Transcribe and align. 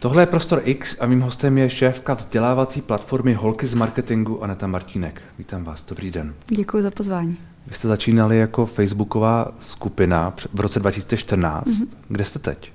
Tohle 0.00 0.22
je 0.22 0.26
Prostor 0.26 0.60
X 0.64 0.96
a 1.00 1.06
mým 1.06 1.20
hostem 1.20 1.58
je 1.58 1.70
šéfka 1.70 2.14
vzdělávací 2.14 2.80
platformy 2.80 3.34
Holky 3.34 3.66
z 3.66 3.74
marketingu 3.74 4.42
Aneta 4.42 4.66
Martínek. 4.66 5.22
Vítám 5.38 5.64
vás, 5.64 5.84
dobrý 5.88 6.10
den. 6.10 6.34
Děkuji 6.48 6.82
za 6.82 6.90
pozvání. 6.90 7.36
Vy 7.66 7.74
jste 7.74 7.88
začínali 7.88 8.38
jako 8.38 8.66
facebooková 8.66 9.52
skupina 9.60 10.34
v 10.54 10.60
roce 10.60 10.80
2014. 10.80 11.66
Mm-hmm. 11.66 11.86
Kde 12.08 12.24
jste 12.24 12.38
teď? 12.38 12.72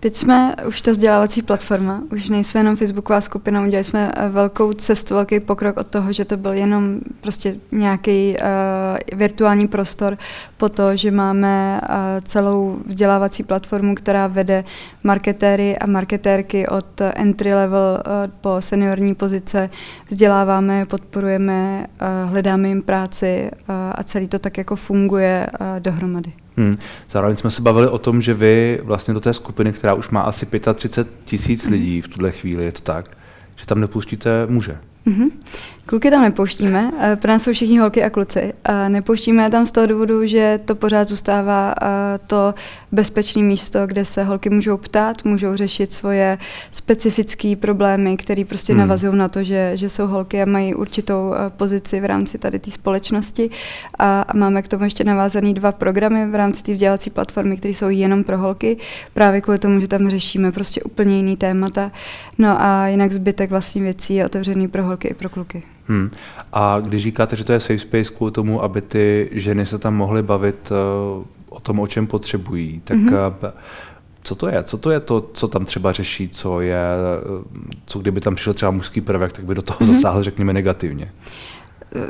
Teď 0.00 0.16
jsme 0.16 0.56
už 0.68 0.80
ta 0.80 0.90
vzdělávací 0.90 1.42
platforma, 1.42 2.02
už 2.12 2.28
nejsme 2.28 2.60
jenom 2.60 2.76
facebooková 2.76 3.20
skupina, 3.20 3.62
udělali 3.62 3.84
jsme 3.84 4.12
eh, 4.16 4.28
velkou 4.28 4.72
cestu, 4.72 5.14
velký 5.14 5.40
pokrok 5.40 5.76
od 5.76 5.86
toho, 5.86 6.12
že 6.12 6.24
to 6.24 6.36
byl 6.36 6.52
jenom 6.52 6.98
prostě 7.20 7.56
nějaký 7.72 8.36
uh, 8.36 9.18
virtuální 9.18 9.68
prostor 9.68 10.18
po 10.56 10.68
to, 10.68 10.96
že 10.96 11.10
máme 11.10 11.80
uh, 11.82 11.96
celou 12.24 12.78
vzdělávací 12.86 13.42
platformu, 13.42 13.94
která 13.94 14.26
vede 14.26 14.64
marketéry 15.04 15.78
a 15.78 15.86
marketérky 15.86 16.66
od 16.66 17.00
entry 17.00 17.54
level 17.54 18.02
uh, 18.06 18.32
po 18.40 18.56
seniorní 18.60 19.14
pozice, 19.14 19.70
vzděláváme, 20.08 20.86
podporujeme, 20.86 21.86
uh, 21.86 22.30
hledáme 22.30 22.68
jim 22.68 22.82
práci 22.82 23.50
uh, 23.52 23.74
a 23.92 24.02
celý 24.02 24.28
to 24.28 24.38
tak 24.38 24.58
jako 24.58 24.76
funguje 24.76 25.46
uh, 25.60 25.66
dohromady. 25.80 26.32
Hmm. 26.60 26.78
Zároveň 27.10 27.36
jsme 27.36 27.50
se 27.50 27.62
bavili 27.62 27.88
o 27.88 27.98
tom, 27.98 28.22
že 28.22 28.34
vy 28.34 28.80
vlastně 28.82 29.14
do 29.14 29.20
té 29.20 29.34
skupiny, 29.34 29.72
která 29.72 29.94
už 29.94 30.08
má 30.10 30.20
asi 30.20 30.46
35 30.74 31.16
tisíc 31.24 31.66
lidí 31.66 32.00
v 32.00 32.08
tuhle 32.08 32.32
chvíli, 32.32 32.64
je 32.64 32.72
to 32.72 32.80
tak, 32.80 33.16
že 33.56 33.66
tam 33.66 33.80
nepustíte 33.80 34.46
muže. 34.46 34.78
Mm-hmm. 35.06 35.30
Kluky 35.90 36.10
tam 36.10 36.22
nepouštíme, 36.22 36.90
eh, 37.00 37.16
pro 37.16 37.30
nás 37.30 37.42
jsou 37.42 37.52
všichni 37.52 37.78
holky 37.78 38.02
a 38.02 38.10
kluci. 38.10 38.52
Nepouštíme 38.88 39.42
je 39.42 39.50
tam 39.50 39.66
z 39.66 39.72
toho 39.72 39.86
důvodu, 39.86 40.26
že 40.26 40.60
to 40.64 40.74
pořád 40.74 41.08
zůstává 41.08 41.74
eh, 41.82 41.86
to 42.26 42.54
bezpečné 42.92 43.42
místo, 43.42 43.86
kde 43.86 44.04
se 44.04 44.24
holky 44.24 44.50
můžou 44.50 44.76
ptát, 44.76 45.24
můžou 45.24 45.56
řešit 45.56 45.92
svoje 45.92 46.38
specifické 46.70 47.56
problémy, 47.56 48.16
které 48.16 48.44
prostě 48.44 48.72
hmm. 48.72 48.80
navazují 48.80 49.16
na 49.16 49.28
to, 49.28 49.42
že, 49.42 49.72
že 49.74 49.88
jsou 49.88 50.06
holky 50.06 50.42
a 50.42 50.44
mají 50.44 50.74
určitou 50.74 51.34
eh, 51.34 51.50
pozici 51.50 52.00
v 52.00 52.04
rámci 52.04 52.38
tady 52.38 52.58
té 52.58 52.70
společnosti. 52.70 53.50
A, 53.98 54.22
a 54.22 54.36
máme 54.36 54.62
k 54.62 54.68
tomu 54.68 54.84
ještě 54.84 55.04
navázané 55.04 55.52
dva 55.52 55.72
programy 55.72 56.26
v 56.26 56.34
rámci 56.34 56.62
té 56.62 56.72
vzdělávací 56.72 57.10
platformy, 57.10 57.56
které 57.56 57.74
jsou 57.74 57.88
jenom 57.88 58.24
pro 58.24 58.38
holky, 58.38 58.76
právě 59.14 59.40
kvůli 59.40 59.58
tomu, 59.58 59.80
že 59.80 59.88
tam 59.88 60.08
řešíme 60.08 60.52
prostě 60.52 60.82
úplně 60.82 61.16
jiný 61.16 61.36
témata. 61.36 61.92
No 62.38 62.62
a 62.62 62.86
jinak 62.86 63.12
zbytek 63.12 63.50
vlastní 63.50 63.82
věcí 63.82 64.14
je 64.14 64.26
otevřený 64.26 64.68
pro 64.68 64.82
holky 64.82 65.08
i 65.08 65.14
pro 65.14 65.28
kluky. 65.28 65.62
Hmm. 65.90 66.10
A 66.52 66.80
když 66.80 67.02
říkáte, 67.02 67.36
že 67.36 67.44
to 67.44 67.52
je 67.52 67.60
safe 67.60 67.78
space 67.78 68.10
kvůli 68.16 68.32
tomu, 68.32 68.62
aby 68.62 68.80
ty 68.80 69.28
ženy 69.32 69.66
se 69.66 69.78
tam 69.78 69.94
mohly 69.94 70.22
bavit 70.22 70.70
uh, 70.70 71.24
o 71.48 71.60
tom, 71.60 71.80
o 71.80 71.86
čem 71.86 72.06
potřebují, 72.06 72.80
tak 72.84 72.98
mm-hmm. 72.98 73.28
uh, 73.42 73.50
co 74.22 74.34
to 74.34 74.48
je? 74.48 74.62
Co 74.62 74.78
to 74.78 74.90
je 74.90 75.00
to, 75.00 75.30
co 75.32 75.48
tam 75.48 75.64
třeba 75.64 75.92
řeší, 75.92 76.28
co 76.28 76.60
je, 76.60 76.76
eh, 76.76 77.44
co 77.86 77.98
kdyby 77.98 78.20
tam 78.20 78.34
přišel 78.34 78.54
třeba 78.54 78.70
mužský 78.70 79.00
prvek, 79.00 79.32
tak 79.32 79.44
by 79.44 79.54
do 79.54 79.62
toho 79.62 79.78
mm-hmm. 79.80 79.94
zasáhl, 79.94 80.22
řekněme, 80.22 80.52
negativně? 80.52 81.12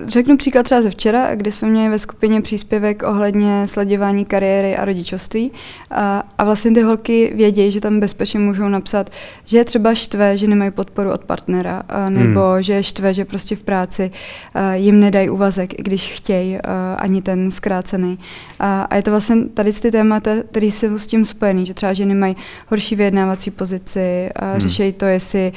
Řeknu 0.07 0.37
příklad 0.37 0.63
třeba 0.63 0.83
ze 0.83 0.91
včera, 0.91 1.35
kdy 1.35 1.53
jsme 1.53 1.69
měli 1.69 1.89
ve 1.89 1.99
skupině 1.99 2.41
příspěvek 2.41 3.03
ohledně 3.07 3.67
sledování 3.67 4.25
kariéry 4.25 4.77
a 4.77 4.85
rodičovství. 4.85 5.53
A, 5.91 6.23
a 6.39 6.45
vlastně 6.45 6.71
ty 6.71 6.83
holky 6.83 7.33
vědí, 7.35 7.71
že 7.71 7.81
tam 7.81 8.01
bezpečně 8.01 8.41
můžou 8.41 8.69
napsat, 8.69 9.11
že 9.45 9.59
je 9.59 9.65
třeba 9.65 9.95
štve, 9.95 10.37
že 10.37 10.47
nemají 10.47 10.71
podporu 10.71 11.13
od 11.13 11.25
partnera, 11.25 11.83
a, 11.89 12.11
nebo 12.11 12.53
hmm. 12.53 12.63
že 12.63 12.73
je 12.73 12.83
štve, 12.83 13.15
že 13.15 13.25
prostě 13.25 13.57
v 13.57 13.63
práci 13.63 14.11
a, 14.55 14.75
jim 14.75 15.01
nedají 15.01 15.31
úvazek, 15.31 15.75
když 15.83 16.09
chtějí 16.09 16.59
a, 16.59 16.95
ani 16.95 17.23
ten 17.23 17.51
zkrácený. 17.51 18.19
A, 18.59 18.83
a 18.83 18.97
je 18.97 19.03
to 19.03 19.11
vlastně 19.11 19.37
tady 19.55 19.73
ty 19.73 19.91
témata, 19.91 20.31
které 20.51 20.67
jsou 20.67 20.99
s 20.99 21.07
tím 21.07 21.25
spojený, 21.25 21.67
že 21.67 21.75
třeba 21.75 21.93
ženy 21.93 22.15
mají 22.15 22.37
horší 22.67 22.97
vyjednávací 22.97 23.51
pozici, 23.51 24.31
a 24.37 24.51
hmm. 24.51 24.61
řeší 24.61 24.93
to, 24.93 25.05
jestli 25.05 25.53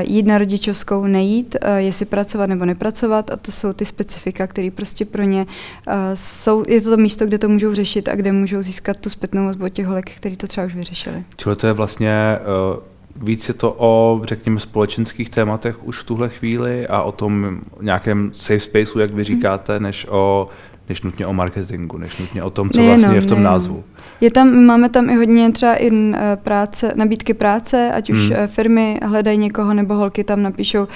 jít 0.00 0.26
na 0.26 0.38
rodičovskou, 0.38 1.06
nejít, 1.06 1.56
jestli 1.76 2.06
pracovat 2.06 2.46
nebo 2.46 2.64
nepracovat. 2.64 3.30
A 3.30 3.36
to 3.36 3.52
jsou 3.60 3.72
ty 3.72 3.84
specifika, 3.84 4.46
které 4.46 4.70
prostě 4.70 5.04
pro 5.04 5.22
ně 5.22 5.46
uh, 5.86 5.94
jsou, 6.14 6.64
je 6.68 6.80
to 6.80 6.90
to 6.90 6.96
místo, 6.96 7.26
kde 7.26 7.38
to 7.38 7.48
můžou 7.48 7.74
řešit 7.74 8.08
a 8.08 8.14
kde 8.14 8.32
můžou 8.32 8.62
získat 8.62 8.96
tu 8.96 9.10
zpětnou 9.10 9.44
vazbu 9.44 9.64
od 9.64 9.68
těch 9.68 9.86
holek, 9.86 10.10
který 10.10 10.36
to 10.36 10.46
třeba 10.46 10.66
už 10.66 10.74
vyřešili. 10.74 11.24
Čili 11.36 11.56
to 11.56 11.66
je 11.66 11.72
vlastně 11.72 12.38
uh, 12.72 13.24
víc 13.24 13.48
je 13.48 13.54
to 13.54 13.74
o, 13.78 14.20
řekněme, 14.24 14.60
společenských 14.60 15.30
tématech 15.30 15.84
už 15.84 15.98
v 15.98 16.04
tuhle 16.04 16.28
chvíli 16.28 16.86
a 16.86 17.02
o 17.02 17.12
tom 17.12 17.60
nějakém 17.80 18.32
safe 18.34 18.60
spaceu, 18.60 18.98
jak 18.98 19.10
vy 19.10 19.16
mhm. 19.16 19.24
říkáte, 19.24 19.80
než 19.80 20.06
o 20.10 20.48
než 20.88 21.02
nutně 21.02 21.26
o 21.26 21.32
marketingu, 21.32 21.98
než 21.98 22.18
nutně 22.18 22.42
o 22.42 22.50
tom, 22.50 22.70
co 22.70 22.78
nejenom, 22.78 23.00
vlastně 23.00 23.16
je 23.16 23.20
v 23.20 23.26
tom 23.26 23.38
nejenom. 23.38 23.52
názvu. 23.52 23.84
Je 24.20 24.30
tam, 24.30 24.64
máme 24.64 24.88
tam 24.88 25.10
i 25.10 25.16
hodně 25.16 25.52
třeba 25.52 25.74
i 25.74 25.90
eh, 26.14 26.38
práce, 26.42 26.92
nabídky 26.96 27.34
práce, 27.34 27.92
ať 27.94 28.10
už 28.10 28.30
hmm. 28.30 28.46
firmy 28.46 29.00
hledají 29.06 29.38
někoho, 29.38 29.74
nebo 29.74 29.94
holky 29.94 30.24
tam 30.24 30.42
napíšou, 30.42 30.88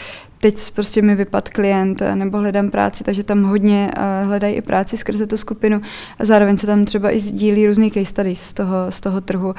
teď 0.45 0.71
prostě 0.75 1.03
mi 1.03 1.15
vypad 1.15 1.49
klient 1.49 2.03
eh, 2.03 2.17
nebo 2.17 2.39
hledám 2.39 2.71
práci, 2.71 3.05
takže 3.05 3.23
tam 3.23 3.43
hodně 3.43 3.91
uh, 3.97 4.27
hledají 4.27 4.55
i 4.55 4.63
práci 4.63 4.97
skrze 4.97 5.27
tu 5.27 5.37
skupinu 5.37 5.81
a 6.19 6.25
zároveň 6.25 6.57
se 6.57 6.67
tam 6.67 6.85
třeba 6.85 7.11
i 7.11 7.21
sdílí 7.21 7.67
různý 7.67 7.91
case 7.91 8.07
studies 8.07 8.41
z 8.41 8.53
toho, 8.53 8.77
z 8.91 9.01
toho 9.01 9.21
trhu. 9.21 9.49
Uh, 9.49 9.55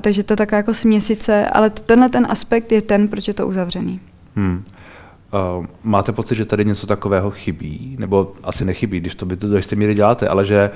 takže 0.00 0.22
to 0.22 0.36
taká 0.36 0.56
jako 0.56 0.74
směsice, 0.74 1.48
ale 1.48 1.70
tenhle 1.70 2.08
ten 2.08 2.26
aspekt 2.30 2.72
je 2.72 2.82
ten, 2.82 3.08
proč 3.08 3.28
je 3.28 3.34
to 3.34 3.46
uzavřený. 3.46 4.00
Hmm. 4.36 4.64
Uh, 5.58 5.66
máte 5.82 6.12
pocit, 6.12 6.34
že 6.34 6.44
tady 6.44 6.64
něco 6.64 6.86
takového 6.86 7.30
chybí? 7.30 7.96
Nebo 7.98 8.32
asi 8.42 8.64
nechybí, 8.64 9.00
když 9.00 9.14
to 9.14 9.26
vy 9.26 9.36
to 9.36 9.48
do 9.48 9.56
jisté 9.56 9.76
míry 9.76 9.94
děláte, 9.94 10.28
ale 10.28 10.44
že, 10.44 10.70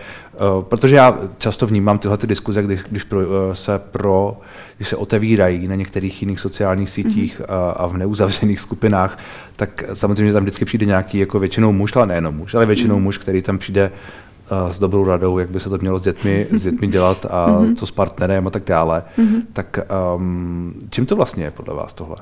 uh, 0.57 0.63
protože 0.63 0.97
já 0.97 1.19
často 1.39 1.67
vnímám 1.67 1.99
tyhle 1.99 2.17
ty 2.17 2.27
diskuze, 2.27 2.63
když, 2.63 2.81
když 2.91 3.05
pro, 3.05 3.19
uh, 3.19 3.27
se 3.53 3.79
pro, 3.79 4.41
když 4.77 4.89
se 4.89 4.97
otevírají 4.97 5.69
na 5.69 5.75
některých 5.75 6.23
jiných 6.23 6.41
sociálních 6.41 6.91
sítích 6.91 7.41
mm-hmm. 7.41 7.55
a, 7.55 7.71
a 7.71 7.87
v 7.87 7.97
neuzavřených 7.97 8.61
skupinách, 8.61 9.19
tak 9.57 9.85
samozřejmě 9.95 10.33
tam 10.33 10.43
vždycky 10.43 10.65
přijde 10.65 10.87
nějaký 10.87 11.19
jako 11.19 11.39
většinou 11.39 11.73
muž, 11.73 11.97
ale 11.97 12.07
nejenom 12.07 12.35
muž, 12.35 12.55
ale 12.55 12.67
většinou 12.67 12.97
mm-hmm. 12.97 13.03
muž, 13.03 13.19
který 13.19 13.43
tam 13.43 13.59
přijde 13.59 13.91
s 14.71 14.79
dobrou 14.79 15.05
radou, 15.05 15.39
jak 15.39 15.51
by 15.51 15.61
se 15.61 15.71
to 15.71 15.79
mělo 15.79 15.99
s 15.99 16.03
dětmi, 16.03 16.47
s 16.51 16.63
dětmi 16.63 16.89
dělat 16.89 17.27
a 17.31 17.49
mm-hmm. 17.49 17.75
co 17.75 17.87
s 17.87 17.91
partnerem 17.91 18.47
a 18.47 18.51
tak 18.51 18.65
dále. 18.65 19.03
Mm-hmm. 19.19 19.43
Tak 19.53 19.79
um, 20.17 20.75
čím 20.91 21.07
to 21.07 21.17
vlastně 21.17 21.45
je 21.45 21.51
podle 21.51 21.75
vás 21.75 21.93
tohle? 21.93 22.17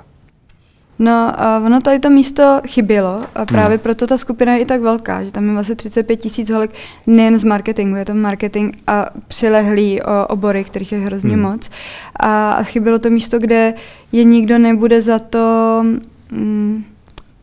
No, 1.03 1.41
a 1.41 1.63
ono 1.65 1.81
tady 1.81 1.99
to 1.99 2.11
místo 2.11 2.61
chybělo 2.67 3.25
a 3.35 3.47
právě 3.47 3.77
hmm. 3.77 3.83
proto 3.83 4.07
ta 4.07 4.19
skupina 4.19 4.55
je 4.55 4.61
i 4.61 4.65
tak 4.65 4.81
velká, 4.81 5.25
že 5.25 5.33
tam 5.33 5.47
je 5.47 5.53
vlastně 5.53 5.75
35 5.75 6.17
tisíc 6.17 6.51
holek 6.51 6.71
nejen 7.07 7.39
z 7.39 7.45
marketingu, 7.45 7.97
je 7.97 8.05
to 8.05 8.15
marketing 8.15 8.75
a 8.87 9.07
přilehlý 9.29 10.01
obory, 10.29 10.65
kterých 10.65 10.93
je 10.93 10.99
hrozně 10.99 11.35
hmm. 11.35 11.43
moc. 11.43 11.71
A 12.17 12.63
chybělo 12.63 12.99
to 12.99 13.11
místo, 13.11 13.39
kde 13.39 13.75
je 14.13 14.25
nikdo 14.25 14.59
nebude 14.59 15.01
za 15.01 15.19
to... 15.19 15.85
Mm, 16.31 16.85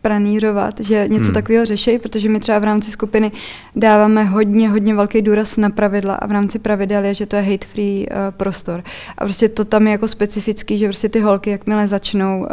pranířovat, 0.01 0.79
že 0.79 1.07
něco 1.07 1.23
hmm. 1.23 1.33
takového 1.33 1.65
řeší, 1.65 1.99
protože 1.99 2.29
my 2.29 2.39
třeba 2.39 2.59
v 2.59 2.63
rámci 2.63 2.91
skupiny 2.91 3.31
dáváme 3.75 4.23
hodně, 4.23 4.69
hodně 4.69 4.95
velký 4.95 5.21
důraz 5.21 5.57
na 5.57 5.69
pravidla 5.69 6.15
a 6.15 6.27
v 6.27 6.31
rámci 6.31 6.59
pravidel 6.59 7.05
je, 7.05 7.13
že 7.13 7.25
to 7.25 7.35
je 7.35 7.41
hate-free 7.41 8.07
uh, 8.07 8.15
prostor. 8.37 8.83
A 9.17 9.23
prostě 9.23 9.49
to 9.49 9.65
tam 9.65 9.85
je 9.87 9.91
jako 9.91 10.07
specifický, 10.07 10.77
že 10.77 10.87
prostě 10.87 11.09
ty 11.09 11.19
holky, 11.19 11.49
jakmile 11.49 11.87
začnou, 11.87 12.39
uh, 12.39 12.47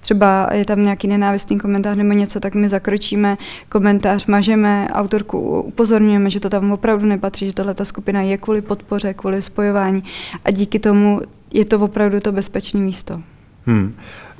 třeba 0.00 0.48
je 0.52 0.64
tam 0.64 0.82
nějaký 0.82 1.08
nenávistný 1.08 1.58
komentář 1.58 1.96
nebo 1.96 2.12
něco, 2.12 2.40
tak 2.40 2.54
my 2.54 2.68
zakročíme 2.68 3.38
komentář, 3.68 4.26
mažeme 4.26 4.88
autorku, 4.92 5.60
upozorňujeme, 5.60 6.30
že 6.30 6.40
to 6.40 6.48
tam 6.48 6.72
opravdu 6.72 7.06
nepatří, 7.06 7.46
že 7.46 7.52
tohle 7.52 7.74
ta 7.74 7.84
skupina 7.84 8.20
je 8.20 8.38
kvůli 8.38 8.60
podpoře, 8.62 9.14
kvůli 9.14 9.42
spojování 9.42 10.04
a 10.44 10.50
díky 10.50 10.78
tomu 10.78 11.20
je 11.52 11.64
to 11.64 11.80
opravdu 11.80 12.20
to 12.20 12.32
bezpečné 12.32 12.80
místo. 12.80 13.22
Hmm. 13.70 13.94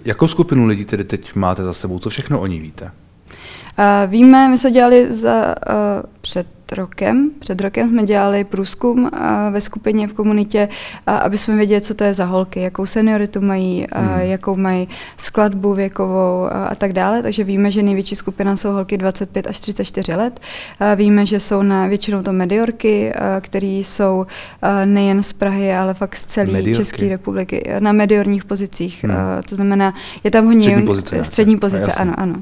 Jakou 0.05 0.29
skupinu 0.29 0.67
lidí 0.67 0.85
tedy 0.85 1.05
teď 1.05 1.35
máte 1.35 1.63
za 1.63 1.75
sebou? 1.75 1.99
Co 1.99 2.11
všechno 2.11 2.41
o 2.41 2.47
ní 2.47 2.61
víte? 2.61 2.85
Uh, 2.85 4.11
víme, 4.11 4.49
my 4.49 4.59
jsme 4.59 4.71
dělali 4.71 5.15
za, 5.15 5.55
uh, 5.69 5.75
před 6.21 6.47
rokem. 6.72 7.31
Před 7.38 7.60
rokem 7.60 7.88
jsme 7.88 8.03
dělali 8.03 8.44
průzkum 8.44 9.10
ve 9.50 9.60
skupině, 9.60 10.06
v 10.06 10.12
komunitě, 10.12 10.69
aby 11.06 11.38
jsme 11.38 11.56
věděli, 11.56 11.81
co 11.81 11.94
to 11.94 12.04
je 12.04 12.14
za 12.14 12.25
holky, 12.25 12.60
jakou 12.60 12.86
senioritu 12.86 13.41
mají, 13.41 13.86
hmm. 13.92 14.20
jakou 14.20 14.56
mají 14.56 14.88
skladbu 15.17 15.75
věkovou 15.75 16.49
a 16.69 16.75
tak 16.75 16.93
dále. 16.93 17.22
Takže 17.22 17.44
víme, 17.44 17.70
že 17.70 17.82
největší 17.82 18.17
skupina 18.17 18.56
jsou 18.56 18.72
holky 18.72 18.96
25 18.96 19.46
až 19.46 19.61
34 19.61 20.14
let. 20.14 20.40
Víme, 20.96 21.26
že 21.26 21.40
jsou 21.40 21.62
na 21.62 21.87
většinou 21.87 22.22
to 22.22 22.32
mediorky, 22.32 23.12
které 23.40 23.66
jsou 23.66 24.26
nejen 24.84 25.23
z 25.23 25.32
Prahy, 25.32 25.75
ale 25.75 25.94
fakt 25.94 26.16
z 26.16 26.25
celé 26.25 26.46
mediorky. 26.46 26.75
České 26.75 27.08
republiky, 27.08 27.70
na 27.78 27.93
mediorních 27.93 28.44
pozicích. 28.44 29.05
Hmm. 29.05 29.14
To 29.49 29.56
znamená, 29.56 29.94
je 30.25 30.31
tam 30.31 30.46
hodně 30.46 30.62
střední 30.62 30.87
pozice, 30.87 31.25
střední 31.25 31.56
pozice 31.56 31.93
ano, 31.93 32.14
ano. 32.16 32.34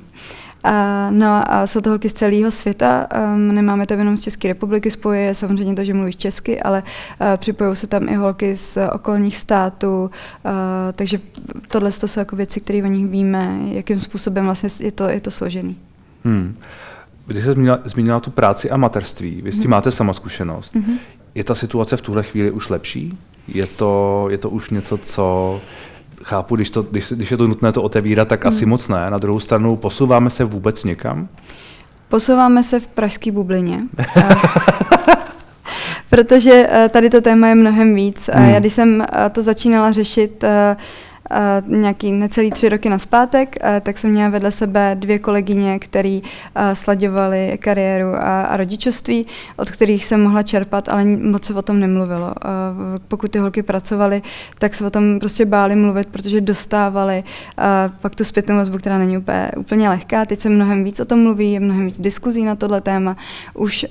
A, 0.69 1.11
no 1.11 1.53
a 1.53 1.67
jsou 1.67 1.81
to 1.81 1.91
holky 1.91 2.09
z 2.09 2.13
celého 2.13 2.51
světa, 2.51 3.07
um, 3.35 3.55
nemáme 3.55 3.87
to 3.87 3.95
jenom 3.95 4.17
z 4.17 4.23
České 4.23 4.49
republiky, 4.49 4.91
spojuje 4.91 5.35
samozřejmě 5.35 5.75
to, 5.75 5.85
že 5.85 5.95
mluví 5.95 6.13
česky, 6.13 6.61
ale 6.61 6.83
uh, 6.83 7.27
připojují 7.37 7.77
se 7.77 7.87
tam 7.87 8.09
i 8.09 8.15
holky 8.15 8.57
z 8.57 8.79
okolních 8.93 9.37
států, 9.37 10.03
uh, 10.03 10.11
takže 10.93 11.21
tohle 11.69 11.93
to 11.93 12.09
jsou 12.09 12.21
jako 12.21 12.37
věci, 12.37 12.61
které 12.61 12.83
o 12.83 12.87
nich 12.87 13.07
víme, 13.07 13.59
jakým 13.65 14.01
způsobem 14.01 14.45
vlastně 14.45 14.87
je 14.87 14.93
to, 14.93 15.09
je 15.09 15.21
to 15.21 15.31
složený. 15.31 15.77
Hmm. 16.25 16.57
Když 17.27 17.45
jsi 17.45 17.53
zmínila, 17.53 17.79
zmínila 17.85 18.21
tu 18.21 18.31
práci 18.31 18.71
a 18.71 18.77
materství, 18.77 19.43
vy 19.43 19.53
s 19.53 19.55
tím 19.55 19.63
hmm. 19.63 19.71
máte 19.71 19.91
sama 19.91 20.13
zkušenost. 20.13 20.75
Hmm. 20.75 20.99
Je 21.35 21.45
ta 21.45 21.55
situace 21.55 21.97
v 21.97 22.01
tuhle 22.01 22.23
chvíli 22.23 22.51
už 22.51 22.69
lepší? 22.69 23.19
Je 23.49 23.67
to, 23.67 24.27
je 24.31 24.39
to 24.39 24.51
už 24.51 24.71
něco, 24.71 24.99
co 24.99 25.61
chápu, 26.23 26.57
když, 26.57 26.71
to, 26.71 26.83
když, 26.83 27.13
když 27.13 27.31
je 27.31 27.37
to 27.37 27.47
nutné 27.47 27.73
to 27.73 27.83
otevírat, 27.83 28.29
tak 28.29 28.45
hmm. 28.45 28.55
asi 28.55 28.67
moc 28.67 28.89
ne. 28.89 29.11
Na 29.11 29.19
druhou 29.19 29.41
stranu, 29.41 29.77
posouváme 29.77 30.31
se 30.31 30.45
vůbec 30.45 30.85
někam? 30.85 31.29
Posouváme 32.09 32.63
se 32.63 32.81
v 32.81 32.87
pražské 32.87 33.33
bublině. 33.33 33.81
protože 36.11 36.69
tady 36.91 37.11
to 37.11 37.21
téma 37.21 37.49
je 37.49 37.55
mnohem 37.55 37.95
víc. 37.95 38.31
Hmm. 38.33 38.51
Já 38.51 38.61
když 38.61 38.73
jsem 38.73 39.07
to 39.33 39.43
začínala 39.43 39.93
řešit 39.93 40.45
uh, 41.31 41.73
nějaký 41.75 42.13
necelý 42.13 42.51
tři 42.51 42.69
roky 42.69 42.89
naspátek, 42.89 43.57
uh, 43.63 43.69
tak 43.81 43.99
jsem 43.99 44.11
měla 44.11 44.29
vedle 44.29 44.51
sebe 44.51 44.97
dvě 44.99 45.19
kolegyně, 45.19 45.79
které 45.79 46.21
uh, 46.23 46.63
slaďovaly 46.73 47.59
kariéru 47.63 48.09
a, 48.15 48.43
a 48.43 48.57
rodičovství, 48.57 49.27
od 49.57 49.71
kterých 49.71 50.05
jsem 50.05 50.23
mohla 50.23 50.43
čerpat, 50.43 50.89
ale 50.89 51.05
moc 51.05 51.45
se 51.45 51.55
o 51.55 51.63
tom 51.63 51.81
nemluvilo. 51.81 52.33
Pokud 53.09 53.31
ty 53.31 53.39
holky 53.39 53.63
pracovaly, 53.63 54.23
tak 54.59 54.75
se 54.75 54.87
o 54.87 54.91
tom 54.91 55.19
prostě 55.19 55.45
báli 55.45 55.77
mluvit, 55.77 56.09
protože 56.09 56.41
dostávali 56.41 57.25
pak 58.01 58.15
tu 58.15 58.25
zpětnou 58.25 58.57
vazbu, 58.57 58.79
která 58.79 58.99
není 58.99 59.19
úplně, 59.19 59.51
úplně 59.57 59.89
lehká. 59.89 60.25
Teď 60.25 60.39
se 60.39 60.49
mnohem 60.49 60.85
víc 60.85 61.01
o 61.01 61.05
tom 61.05 61.23
mluví, 61.23 61.53
je 61.53 61.61
mnohem 61.61 61.85
víc 61.85 62.01
diskuzí 62.01 62.45
na 62.45 62.57
tohle 62.57 62.81
téma. 62.81 63.17
Už 63.55 63.87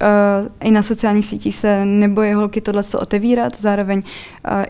i 0.60 0.72
na 0.72 0.82
sociálních 0.82 1.26
sítích 1.26 1.56
se 1.56 1.86
nebojí 1.86 2.34
holky 2.34 2.62
tohle 2.62 2.84
otevírat, 2.98 3.62
zároveň 3.62 4.02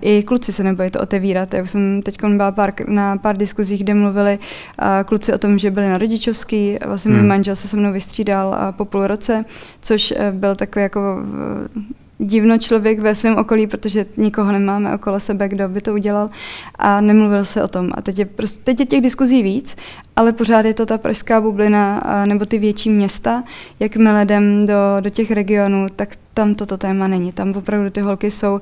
i 0.02 0.24
kluci 0.24 0.54
se 0.54 0.64
nebojí 0.64 0.92
to 0.92 1.02
otevírat. 1.02 1.54
Já 1.54 1.64
už 1.64 1.70
jsem 1.70 2.02
teď 2.02 2.18
byla 2.26 2.52
pár, 2.58 2.74
na 2.88 3.18
pár 3.18 3.38
diskuzích, 3.38 3.84
kde 3.84 3.94
mluvili 3.94 4.40
kluci 5.06 5.34
o 5.34 5.38
tom, 5.38 5.58
že 5.58 5.72
byli 5.72 5.90
na 5.90 5.98
rodičovský. 5.98 6.78
Vlastně 6.86 7.12
hmm. 7.12 7.20
můj 7.20 7.28
manžel 7.28 7.56
se 7.56 7.68
se 7.68 7.78
mnou 7.78 7.94
vystřídal 7.94 8.74
po 8.78 8.86
půl 8.86 9.08
roce, 9.08 9.46
což 9.82 10.12
uh, 10.12 10.18
byl 10.32 10.56
takový 10.56 10.84
jako 10.84 11.00
uh, 11.00 11.84
divno 12.20 12.58
člověk 12.58 13.00
ve 13.00 13.16
svém 13.16 13.38
okolí, 13.38 13.68
protože 13.68 14.06
nikoho 14.18 14.52
nemáme 14.52 14.96
okolo 14.96 15.20
sebe, 15.20 15.50
kdo 15.50 15.70
by 15.70 15.82
to 15.82 15.94
udělal 15.94 16.30
a 16.76 17.02
nemluvil 17.02 17.46
se 17.46 17.64
o 17.64 17.68
tom. 17.68 17.92
A 17.94 18.02
teď 18.02 18.20
je, 18.20 18.26
prostě, 18.26 18.64
teď 18.64 18.80
je 18.80 18.86
těch 18.86 19.02
diskuzí 19.02 19.44
víc, 19.44 19.78
ale 20.18 20.32
pořád 20.34 20.66
je 20.66 20.74
to 20.74 20.86
ta 20.86 20.98
pražská 20.98 21.42
bublina 21.42 22.04
nebo 22.26 22.46
ty 22.46 22.60
větší 22.60 22.90
města. 22.90 23.44
Jakmile 23.80 24.22
jdem 24.22 24.66
do, 24.66 24.74
do 25.00 25.10
těch 25.10 25.32
regionů, 25.32 25.88
tak 25.96 26.10
tam 26.34 26.56
toto 26.56 26.78
téma 26.78 27.08
není. 27.08 27.32
Tam 27.32 27.52
opravdu 27.52 27.90
ty 27.90 28.02
holky 28.02 28.32
jsou 28.32 28.60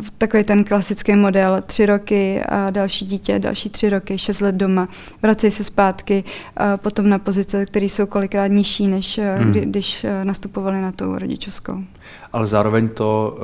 v 0.00 0.10
takový 0.18 0.44
ten 0.44 0.64
klasický 0.64 1.16
model, 1.16 1.60
tři 1.66 1.86
roky 1.86 2.42
a 2.42 2.70
další 2.70 3.04
dítě, 3.04 3.38
další 3.38 3.70
tři 3.70 3.90
roky, 3.90 4.18
šest 4.18 4.40
let 4.40 4.54
doma, 4.54 4.88
vracejí 5.22 5.50
se 5.50 5.64
zpátky, 5.64 6.24
a 6.56 6.76
potom 6.76 7.08
na 7.08 7.18
pozice, 7.18 7.66
které 7.66 7.86
jsou 7.86 8.06
kolikrát 8.06 8.46
nižší, 8.46 8.86
než 8.86 9.20
hmm. 9.38 9.50
kdy, 9.50 9.60
když 9.60 10.06
nastupovali 10.24 10.80
na 10.80 10.92
tu 10.92 11.18
rodičovskou. 11.18 11.78
Ale 12.32 12.46
zároveň 12.46 12.88
to 12.88 13.38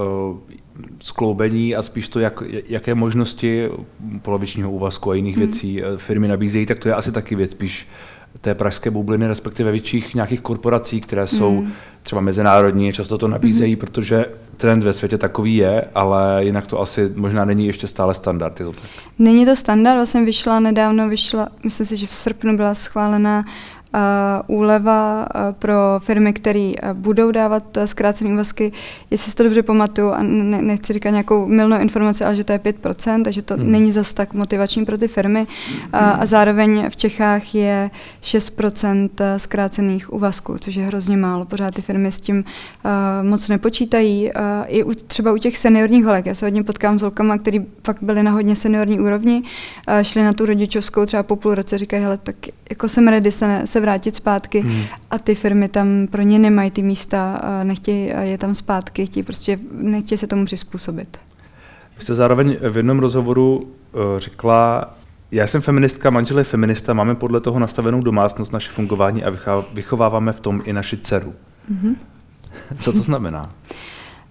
skloubení 1.02 1.76
a 1.76 1.82
spíš 1.82 2.08
to, 2.08 2.20
jak, 2.20 2.42
jaké 2.68 2.94
možnosti 2.94 3.68
polovičního 4.22 4.70
úvazku 4.70 5.10
a 5.10 5.14
jiných 5.14 5.36
hmm. 5.36 5.46
věcí 5.46 5.82
firmy 5.96 6.28
nabízejí, 6.28 6.66
tak 6.66 6.78
to 6.78 6.88
je 6.88 6.94
asi 6.94 7.12
taky 7.12 7.34
věc 7.34 7.50
spíš 7.50 7.88
té 8.40 8.54
pražské 8.54 8.90
bubliny, 8.90 9.26
respektive 9.26 9.72
větších 9.72 10.14
nějakých 10.14 10.40
korporací, 10.40 11.00
které 11.00 11.26
jsou 11.26 11.60
mm. 11.60 11.72
třeba 12.02 12.20
mezinárodní, 12.20 12.92
často 12.92 13.18
to 13.18 13.28
nabízejí, 13.28 13.72
mm. 13.72 13.80
protože 13.80 14.24
trend 14.56 14.82
ve 14.82 14.92
světě 14.92 15.18
takový 15.18 15.56
je, 15.56 15.84
ale 15.94 16.44
jinak 16.44 16.66
to 16.66 16.80
asi 16.80 17.10
možná 17.14 17.44
není 17.44 17.66
ještě 17.66 17.86
stále 17.86 18.14
standard. 18.14 18.60
Je 18.60 18.66
to 18.66 18.72
tak? 18.72 18.90
Není 19.18 19.46
to 19.46 19.56
standard, 19.56 19.96
vlastně 19.96 20.24
vyšla 20.24 20.60
nedávno, 20.60 21.08
vyšla, 21.08 21.48
myslím 21.64 21.86
si, 21.86 21.96
že 21.96 22.06
v 22.06 22.14
srpnu 22.14 22.56
byla 22.56 22.74
schválena 22.74 23.38
uh, 23.38 23.52
úleva 24.46 25.26
uh, 25.34 25.40
pro 25.58 25.74
firmy, 25.98 26.32
které 26.32 26.72
uh, 26.82 26.92
budou 26.92 27.30
dávat 27.30 27.76
uh, 27.76 27.84
zkrácené 27.84 28.32
úvazky. 28.32 28.72
Jestli 29.10 29.30
si 29.30 29.36
to 29.36 29.42
dobře 29.42 29.62
pamatuju, 29.62 30.10
a 30.10 30.22
ne, 30.22 30.62
nechci 30.62 30.92
říkat 30.92 31.10
nějakou 31.10 31.46
milnou 31.46 31.80
informaci, 31.80 32.24
ale 32.24 32.36
že 32.36 32.44
to 32.44 32.52
je 32.52 32.58
5%, 32.58 33.24
takže 33.24 33.42
to 33.42 33.54
hmm. 33.54 33.72
není 33.72 33.92
zas 33.92 34.14
tak 34.14 34.34
motivační 34.34 34.84
pro 34.84 34.98
ty 34.98 35.08
firmy. 35.08 35.40
Uh, 35.40 35.84
a 35.92 36.26
zároveň 36.26 36.90
v 36.90 36.96
Čechách 36.96 37.54
je 37.54 37.90
6% 38.22 39.08
zkrácených 39.36 40.12
úvazků, 40.12 40.58
což 40.58 40.74
je 40.74 40.84
hrozně 40.84 41.16
málo. 41.16 41.44
Pořád 41.44 41.74
ty 41.74 41.82
firmy 41.82 42.12
s 42.12 42.20
tím 42.20 42.44
uh, 42.84 43.28
moc 43.28 43.48
nepočítají. 43.48 44.30
Uh, 44.36 44.42
I 44.66 44.84
u, 44.84 44.94
třeba 44.94 45.32
u 45.32 45.36
těch 45.36 45.58
seniorních 45.58 46.04
holek. 46.04 46.26
Já 46.26 46.34
se 46.34 46.46
hodně 46.46 46.62
potkám 46.62 46.98
s 46.98 47.02
holkama, 47.02 47.38
který 47.38 47.66
fakt 47.84 48.02
byly 48.02 48.22
na 48.22 48.30
hodně 48.30 48.56
seniorní 48.56 49.00
úrovni, 49.00 49.42
uh, 49.42 50.02
šli 50.02 50.22
na 50.22 50.32
tu 50.32 50.46
rodičovskou 50.46 51.06
třeba 51.06 51.22
po 51.22 51.36
půl 51.36 51.54
roce, 51.54 51.78
říkají, 51.78 52.02
hele, 52.02 52.18
tak 52.18 52.36
jako 52.70 52.88
jsem 52.88 53.08
ready 53.08 53.30
se, 53.30 53.62
se 53.64 53.81
vrátit 53.82 54.16
zpátky 54.16 54.60
hmm. 54.60 54.82
a 55.10 55.18
ty 55.18 55.34
firmy 55.34 55.68
tam 55.68 56.06
pro 56.10 56.22
ně 56.22 56.38
nemají 56.38 56.70
ty 56.70 56.82
místa, 56.82 57.40
nechtějí 57.62 58.12
je 58.20 58.38
tam 58.38 58.54
zpátky, 58.54 59.06
chtějí 59.06 59.24
prostě, 59.24 59.58
nechtějí 59.72 60.18
se 60.18 60.26
tomu 60.26 60.44
přizpůsobit. 60.44 61.18
Vy 61.96 62.02
jste 62.02 62.14
zároveň 62.14 62.56
v 62.70 62.76
jednom 62.76 62.98
rozhovoru 62.98 63.56
uh, 63.56 64.00
řekla, 64.18 64.94
já 65.30 65.46
jsem 65.46 65.60
feministka, 65.60 66.10
manžel 66.10 66.38
je 66.38 66.44
feminista, 66.44 66.92
máme 66.92 67.14
podle 67.14 67.40
toho 67.40 67.58
nastavenou 67.58 68.00
domácnost, 68.00 68.52
naše 68.52 68.70
fungování 68.70 69.24
a 69.24 69.30
vychováváme 69.74 70.32
v 70.32 70.40
tom 70.40 70.62
i 70.64 70.72
naši 70.72 70.96
dceru. 70.96 71.34
Mm-hmm. 71.72 71.94
Co 72.78 72.92
to 72.92 73.02
znamená? 73.02 73.48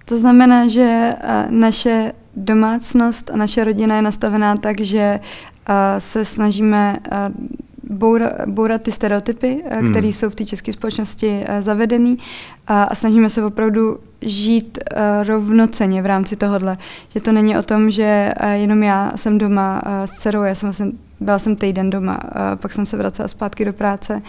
To 0.06 0.18
znamená, 0.18 0.68
že 0.68 1.10
naše 1.50 2.14
domácnost 2.36 3.30
a 3.30 3.38
naše 3.38 3.64
rodina 3.64 3.96
je 3.96 4.02
nastavená 4.02 4.56
tak, 4.56 4.82
že 4.82 5.20
se 5.98 6.26
snažíme 6.26 6.98
boura, 7.90 8.32
bourat 8.46 8.82
ty 8.82 8.92
stereotypy, 8.92 9.62
eh, 9.66 9.78
hmm. 9.78 9.92
které 9.92 10.08
jsou 10.08 10.30
v 10.30 10.36
té 10.36 10.46
české 10.46 10.74
společnosti 10.74 11.28
uh, 11.28 11.62
zavedený 11.62 12.18
a, 12.68 12.84
a 12.84 12.96
snažíme 12.96 13.30
se 13.30 13.46
opravdu 13.46 14.00
žít 14.22 14.80
uh, 14.96 15.28
rovnoceně 15.28 16.02
v 16.02 16.06
rámci 16.06 16.36
tohohle. 16.36 16.78
Že 17.10 17.22
to 17.22 17.32
není 17.32 17.58
o 17.58 17.64
tom, 17.64 17.92
že 17.92 18.34
uh, 18.44 18.50
jenom 18.50 18.84
já 18.84 19.12
jsem 19.16 19.38
doma 19.38 19.82
uh, 19.86 19.92
s 20.06 20.12
dcerou, 20.12 20.44
já 20.44 20.56
jsem 20.56 20.68
vlastně 20.68 20.92
byla 21.22 21.40
jsem 21.40 21.56
týden 21.56 21.90
doma, 21.90 22.20
pak 22.56 22.74
jsem 22.74 22.86
se 22.86 22.98
vracela 22.98 23.28
zpátky 23.28 23.66
do 23.66 23.74
práce. 23.74 24.22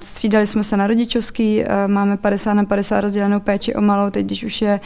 Střídali 0.00 0.46
jsme 0.46 0.64
se 0.64 0.76
na 0.76 0.86
rodičovský, 0.86 1.64
máme 1.86 2.16
50 2.16 2.54
na 2.54 2.64
50 2.64 3.00
rozdělenou 3.00 3.40
péči 3.40 3.74
o 3.74 3.80
malou, 3.80 4.10
teď 4.10 4.26
když 4.26 4.44
už 4.44 4.62
je 4.62 4.80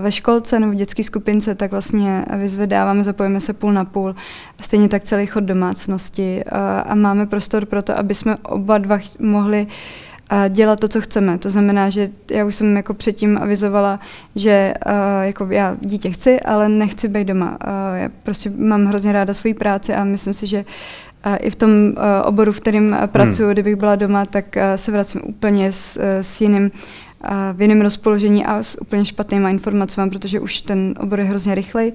ve 0.00 0.12
školce 0.12 0.60
nebo 0.60 0.72
v 0.72 0.74
dětské 0.74 1.02
skupince, 1.02 1.54
tak 1.54 1.70
vlastně 1.70 2.24
vyzvedáváme, 2.36 3.04
zapojíme 3.04 3.40
se 3.40 3.52
půl 3.52 3.72
na 3.72 3.84
půl. 3.84 4.14
Stejně 4.60 4.88
tak 4.88 5.04
celý 5.04 5.26
chod 5.26 5.44
domácnosti 5.44 6.44
a 6.84 6.94
máme 6.94 7.26
prostor 7.26 7.66
pro 7.66 7.82
to, 7.82 7.98
aby 7.98 8.14
jsme 8.14 8.36
oba 8.36 8.78
dva 8.78 8.98
mohli 9.20 9.66
a 10.30 10.48
dělat 10.48 10.80
to, 10.80 10.88
co 10.88 11.00
chceme. 11.00 11.38
To 11.38 11.50
znamená, 11.50 11.90
že 11.90 12.10
já 12.30 12.44
už 12.44 12.54
jsem 12.54 12.76
jako 12.76 12.94
předtím 12.94 13.38
avizovala, 13.38 14.00
že 14.36 14.74
uh, 14.86 14.92
jako 15.22 15.46
já 15.50 15.76
dítě 15.80 16.10
chci, 16.10 16.40
ale 16.40 16.68
nechci 16.68 17.08
být 17.08 17.24
doma. 17.24 17.50
Uh, 17.50 17.96
já 17.96 18.08
prostě 18.22 18.50
mám 18.56 18.84
hrozně 18.84 19.12
ráda 19.12 19.34
svoji 19.34 19.54
práci 19.54 19.94
a 19.94 20.04
myslím 20.04 20.34
si, 20.34 20.46
že 20.46 20.64
uh, 21.26 21.36
i 21.40 21.50
v 21.50 21.54
tom 21.54 21.70
uh, 21.70 21.92
oboru, 22.24 22.52
v 22.52 22.60
kterém 22.60 22.96
pracuji, 23.06 23.42
hmm. 23.42 23.52
kdybych 23.52 23.76
byla 23.76 23.96
doma, 23.96 24.24
tak 24.24 24.44
uh, 24.56 24.62
se 24.76 24.92
vracím 24.92 25.20
úplně 25.24 25.72
s, 25.72 25.96
uh, 25.96 26.02
s 26.20 26.40
jiným 26.40 26.70
v 27.52 27.62
jiném 27.62 27.80
rozpoložení 27.80 28.44
a 28.44 28.62
s 28.62 28.80
úplně 28.80 29.04
špatnýma 29.04 29.50
informacemi, 29.50 30.10
protože 30.10 30.40
už 30.40 30.60
ten 30.60 30.94
obor 31.00 31.20
je 31.20 31.24
hrozně 31.24 31.54
rychlej, 31.54 31.92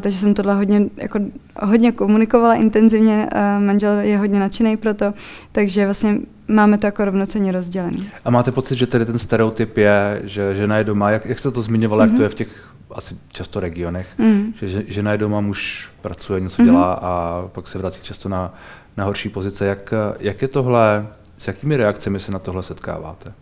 takže 0.00 0.18
jsem 0.18 0.34
tohle 0.34 0.54
hodně, 0.54 0.82
jako, 0.96 1.20
hodně 1.62 1.92
komunikovala 1.92 2.54
intenzivně, 2.54 3.28
manžel 3.58 3.98
je 3.98 4.18
hodně 4.18 4.40
nadšený 4.40 4.76
pro 4.76 4.94
to, 4.94 5.14
takže 5.52 5.84
vlastně 5.84 6.18
máme 6.48 6.78
to 6.78 6.86
jako 6.86 7.04
rovnoceně 7.04 7.52
rozdělený. 7.52 8.10
A 8.24 8.30
máte 8.30 8.52
pocit, 8.52 8.78
že 8.78 8.86
tedy 8.86 9.06
ten 9.06 9.18
stereotyp 9.18 9.76
je, 9.76 10.22
že 10.24 10.56
žena 10.56 10.78
je 10.78 10.84
doma, 10.84 11.10
jak, 11.10 11.26
jak 11.26 11.38
jste 11.38 11.50
to 11.50 11.62
zmiňovala, 11.62 12.04
mm-hmm. 12.04 12.08
jak 12.08 12.16
to 12.16 12.22
mhm. 12.22 12.22
je 12.22 12.28
v 12.28 12.34
těch 12.34 12.68
asi 12.90 13.16
často 13.28 13.60
regionech, 13.60 14.06
mm. 14.18 14.54
že 14.62 14.84
žena 14.88 15.12
je 15.12 15.18
doma, 15.18 15.40
muž 15.40 15.88
pracuje, 16.02 16.40
něco 16.40 16.62
mm-hmm. 16.62 16.64
dělá 16.64 16.92
a 16.92 17.42
pak 17.52 17.68
se 17.68 17.78
vrací 17.78 18.02
často 18.02 18.28
na, 18.28 18.54
na 18.96 19.04
horší 19.04 19.28
pozice. 19.28 19.66
Jak, 19.66 19.94
jak 20.20 20.42
je 20.42 20.48
tohle, 20.48 21.06
s 21.38 21.46
jakými 21.46 21.76
reakcemi 21.76 22.20
se 22.20 22.32
na 22.32 22.38
tohle 22.38 22.62
setkáváte? 22.62 23.32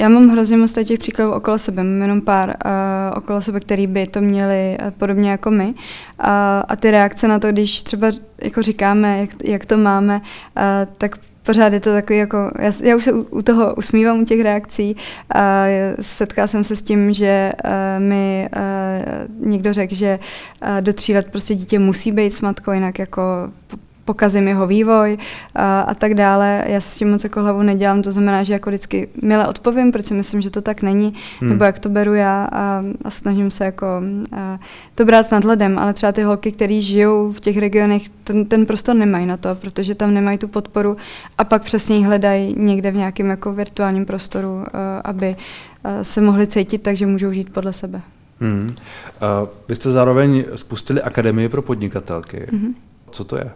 Já 0.00 0.08
mám 0.08 0.28
hrozně 0.28 0.56
moc 0.56 0.72
těch 0.72 0.98
příkladů 0.98 1.32
okolo 1.32 1.58
sebe, 1.58 1.84
mám 1.84 2.02
jenom 2.02 2.20
pár 2.20 2.48
uh, 2.48 3.18
okolo 3.18 3.42
sebe, 3.42 3.60
který 3.60 3.86
by 3.86 4.06
to 4.06 4.20
měli 4.20 4.78
uh, 4.84 4.90
podobně 4.90 5.30
jako 5.30 5.50
my. 5.50 5.66
Uh, 5.66 5.74
a 6.68 6.76
ty 6.76 6.90
reakce 6.90 7.28
na 7.28 7.38
to, 7.38 7.52
když 7.52 7.82
třeba 7.82 8.06
jako 8.42 8.62
říkáme, 8.62 9.20
jak, 9.20 9.30
jak 9.44 9.66
to 9.66 9.78
máme, 9.78 10.20
uh, 10.20 10.62
tak 10.98 11.16
pořád 11.42 11.72
je 11.72 11.80
to 11.80 11.92
takový 11.92 12.18
jako, 12.18 12.50
já, 12.58 12.72
já 12.82 12.96
už 12.96 13.04
se 13.04 13.12
u, 13.12 13.22
u 13.22 13.42
toho 13.42 13.74
usmívám 13.74 14.20
u 14.20 14.24
těch 14.24 14.40
reakcí 14.40 14.96
a 15.34 15.64
setkala 16.00 16.46
jsem 16.46 16.64
se 16.64 16.76
s 16.76 16.82
tím, 16.82 17.12
že 17.12 17.52
uh, 17.64 17.70
mi 18.02 18.48
uh, 18.56 19.46
někdo 19.48 19.72
řekl, 19.72 19.94
že 19.94 20.18
uh, 20.62 20.80
do 20.80 20.92
tří 20.92 21.14
let 21.14 21.28
prostě 21.30 21.54
dítě 21.54 21.78
musí 21.78 22.12
být 22.12 22.30
s 22.30 22.40
matkou, 22.40 22.72
jinak 22.72 22.98
jako 22.98 23.22
pokazím 24.12 24.48
jeho 24.48 24.66
vývoj 24.66 25.18
a, 25.54 25.80
a 25.80 25.94
tak 25.94 26.14
dále. 26.14 26.64
Já 26.66 26.80
se 26.80 26.90
s 26.90 26.98
tím 26.98 27.10
moc 27.10 27.24
jako 27.24 27.40
hlavu 27.40 27.62
nedělám, 27.62 28.02
to 28.02 28.12
znamená, 28.12 28.42
že 28.42 28.52
jako 28.52 28.70
vždycky 28.70 29.08
milé 29.22 29.48
odpovím, 29.48 29.92
protože 29.92 30.14
myslím, 30.14 30.40
že 30.40 30.50
to 30.50 30.60
tak 30.60 30.82
není, 30.82 31.14
hmm. 31.40 31.50
nebo 31.50 31.64
jak 31.64 31.78
to 31.78 31.88
beru 31.88 32.14
já 32.14 32.48
a, 32.52 32.84
a 33.04 33.10
snažím 33.10 33.50
se 33.50 33.64
jako 33.64 33.86
a, 34.36 34.58
to 34.94 35.04
brát 35.04 35.22
s 35.22 35.30
nadhledem, 35.30 35.78
ale 35.78 35.92
třeba 35.92 36.12
ty 36.12 36.22
holky, 36.22 36.52
které 36.52 36.80
žijou 36.80 37.32
v 37.32 37.40
těch 37.40 37.56
regionech, 37.56 38.08
ten, 38.24 38.44
ten 38.44 38.66
prostor 38.66 38.96
nemají 38.96 39.26
na 39.26 39.36
to, 39.36 39.54
protože 39.54 39.94
tam 39.94 40.14
nemají 40.14 40.38
tu 40.38 40.48
podporu 40.48 40.96
a 41.38 41.44
pak 41.44 41.62
přesně 41.62 41.96
ji 41.96 42.04
hledají 42.04 42.54
někde 42.58 42.90
v 42.90 42.96
nějakém 42.96 43.30
jako 43.30 43.52
virtuálním 43.52 44.06
prostoru, 44.06 44.64
a, 44.72 44.98
aby 44.98 45.36
se 46.02 46.20
mohli 46.20 46.46
cítit 46.46 46.82
tak, 46.82 46.96
že 46.96 47.06
můžou 47.06 47.32
žít 47.32 47.52
podle 47.52 47.72
sebe. 47.72 48.00
Hmm. 48.40 48.66
Uh, 48.68 49.48
vy 49.68 49.76
jste 49.76 49.90
zároveň 49.90 50.44
spustili 50.56 51.02
Akademii 51.02 51.48
pro 51.48 51.62
podnikatelky. 51.62 52.46
Mm-hmm. 52.52 52.74
Co 53.10 53.24
to 53.24 53.36
je? 53.36 53.50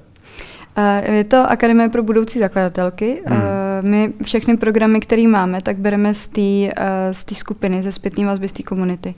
Je 1.09 1.25
to 1.25 1.51
Akademie 1.51 1.89
pro 1.89 2.03
budoucí 2.03 2.39
zakladatelky. 2.39 3.23
Hmm. 3.27 3.66
My 3.81 4.13
všechny 4.23 4.57
programy, 4.57 5.01
které 5.01 5.29
máme, 5.29 5.63
tak 5.63 5.79
bereme 5.79 6.15
z 6.15 6.29
té 6.29 6.73
z 7.13 7.25
skupiny, 7.33 7.83
ze 7.83 7.93
zpětné 7.93 8.27
vazby, 8.27 8.49
z 8.49 8.53
té 8.53 8.63
komunity. 8.63 9.15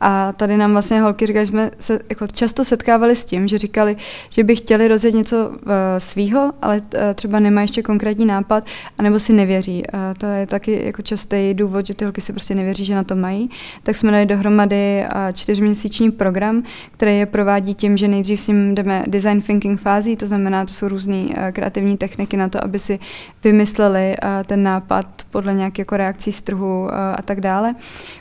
A 0.00 0.32
tady 0.32 0.56
nám 0.56 0.72
vlastně 0.72 1.00
holky 1.00 1.26
říkají, 1.26 1.46
že 1.46 1.50
jsme 1.50 1.70
se 1.80 2.00
jako 2.08 2.26
často 2.26 2.64
setkávali 2.64 3.16
s 3.16 3.24
tím, 3.24 3.48
že 3.48 3.58
říkali, 3.58 3.96
že 4.30 4.44
by 4.44 4.56
chtěli 4.56 4.88
rozjet 4.88 5.14
něco 5.14 5.52
svýho, 5.98 6.52
ale 6.62 6.82
třeba 7.14 7.40
nemá 7.40 7.60
ještě 7.62 7.82
konkrétní 7.82 8.26
nápad, 8.26 8.66
anebo 8.98 9.18
si 9.18 9.32
nevěří. 9.32 9.82
To 10.18 10.26
je 10.26 10.46
taky 10.46 10.82
jako 10.86 11.02
častý 11.02 11.54
důvod, 11.54 11.86
že 11.86 11.94
ty 11.94 12.04
holky 12.04 12.20
si 12.20 12.32
prostě 12.32 12.54
nevěří, 12.54 12.84
že 12.84 12.94
na 12.94 13.04
to 13.04 13.16
mají. 13.16 13.50
Tak 13.82 13.96
jsme 13.96 14.10
dali 14.10 14.26
dohromady 14.26 15.04
čtyřměsíční 15.32 16.10
program, 16.10 16.62
který 16.92 17.18
je 17.18 17.26
provádí 17.26 17.74
tím, 17.74 17.96
že 17.96 18.08
nejdřív 18.08 18.40
s 18.40 18.48
ním 18.48 18.74
jdeme 18.74 19.04
design 19.06 19.42
thinking 19.42 19.80
fází, 19.80 20.16
to 20.16 20.26
znamená, 20.26 20.64
to 20.64 20.72
jsou 20.72 20.88
různé 20.88 21.52
kreativní 21.52 21.96
techniky 21.96 22.36
na 22.36 22.48
to, 22.48 22.64
aby 22.64 22.78
si 22.78 22.98
vymysleli 23.44 23.95
uh, 24.00 24.28
ten 24.46 24.62
nápad 24.62 25.06
podle 25.30 25.54
nějaké 25.54 25.80
jako 25.80 25.96
reakcí 25.96 26.32
z 26.32 26.42
trhu 26.42 26.88
a 26.94 27.22
tak 27.24 27.40
dále. 27.40 27.74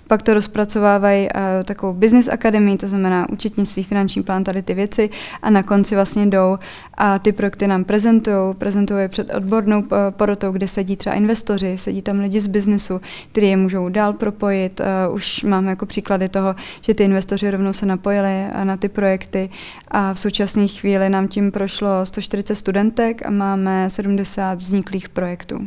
Pak 0.08 0.22
to 0.22 0.34
rozpracovávají 0.34 1.27
takovou 1.63 1.94
business 1.94 2.27
akademii, 2.27 2.77
to 2.77 2.88
znamená 2.88 3.29
účetnictví, 3.29 3.84
finanční 3.84 4.24
plán, 4.24 4.44
tady 4.44 4.62
ty 4.62 4.74
věci 4.74 5.10
a 5.41 5.50
na 5.50 5.63
konci 5.63 5.96
vlastně 5.96 6.25
jdou 6.25 6.58
a 6.94 7.20
ty 7.20 7.32
projekty 7.32 7.67
nám 7.67 7.84
prezentují, 7.84 8.55
prezentují 8.55 9.01
je 9.01 9.08
před 9.08 9.34
odbornou 9.34 9.84
porotou, 10.10 10.51
kde 10.51 10.67
sedí 10.67 10.96
třeba 10.96 11.15
investoři, 11.15 11.77
sedí 11.77 12.01
tam 12.01 12.20
lidi 12.20 12.41
z 12.41 12.48
biznesu, 12.48 13.01
kteří 13.32 13.48
je 13.48 13.58
můžou 13.58 13.89
dál 13.89 14.13
propojit. 14.13 14.79
Uh, 14.79 15.15
už 15.15 15.44
máme 15.44 15.70
jako 15.70 15.86
příklady 15.86 16.29
toho, 16.29 16.55
že 16.82 16.94
ty 16.94 17.03
investoři 17.03 17.51
rovnou 17.51 17.74
se 17.74 17.86
napojili 17.86 18.46
na 18.63 18.77
ty 18.77 18.89
projekty 18.89 19.50
a 19.88 20.13
v 20.13 20.20
současné 20.20 20.67
chvíli 20.67 21.10
nám 21.10 21.27
tím 21.27 21.51
prošlo 21.51 22.05
140 22.05 22.55
studentek 22.55 23.25
a 23.25 23.29
máme 23.29 23.89
70 23.89 24.55
vzniklých 24.55 25.10
projektů. 25.10 25.64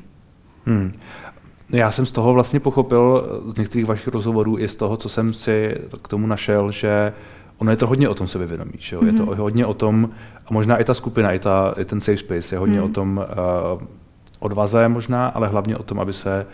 Hmm. 0.69 0.93
Já 1.73 1.91
jsem 1.91 2.07
z 2.07 2.13
toho 2.13 2.33
vlastně 2.33 2.61
pochopil 2.61 3.25
z 3.47 3.57
některých 3.57 3.87
vašich 3.87 4.09
rozhovorů 4.09 4.59
i 4.59 4.69
z 4.69 4.77
toho, 4.77 4.97
co 4.97 5.09
jsem 5.09 5.35
si 5.35 5.77
k 6.03 6.09
tomu 6.09 6.27
našel, 6.27 6.71
že 6.71 7.13
ono 7.59 7.71
je 7.71 7.77
to 7.77 7.87
hodně 7.87 8.09
o 8.09 8.15
tom 8.15 8.29
sebevědomí. 8.29 8.73
Že 8.79 8.97
jo? 8.97 9.03
Mm-hmm. 9.03 9.07
Je 9.07 9.13
to 9.13 9.27
mhm. 9.27 9.39
hodně 9.39 9.67
o 9.67 9.75
tom, 9.75 10.11
a 10.47 10.55
možná 10.55 10.77
i 10.77 10.85
ta 10.85 10.95
skupina, 10.95 11.33
i, 11.33 11.39
ta, 11.39 11.75
i 11.79 11.85
ten 11.85 12.01
safe 12.01 12.19
space 12.19 12.55
je 12.55 12.59
hodně 12.59 12.79
mm. 12.79 12.85
o 12.85 12.89
tom 12.89 13.27
uh, 13.77 13.83
odvaze 14.39 14.89
možná, 14.89 15.29
ale 15.29 15.49
hlavně 15.49 15.77
o 15.77 15.83
tom, 15.83 16.01
aby 16.01 16.13
se 16.13 16.47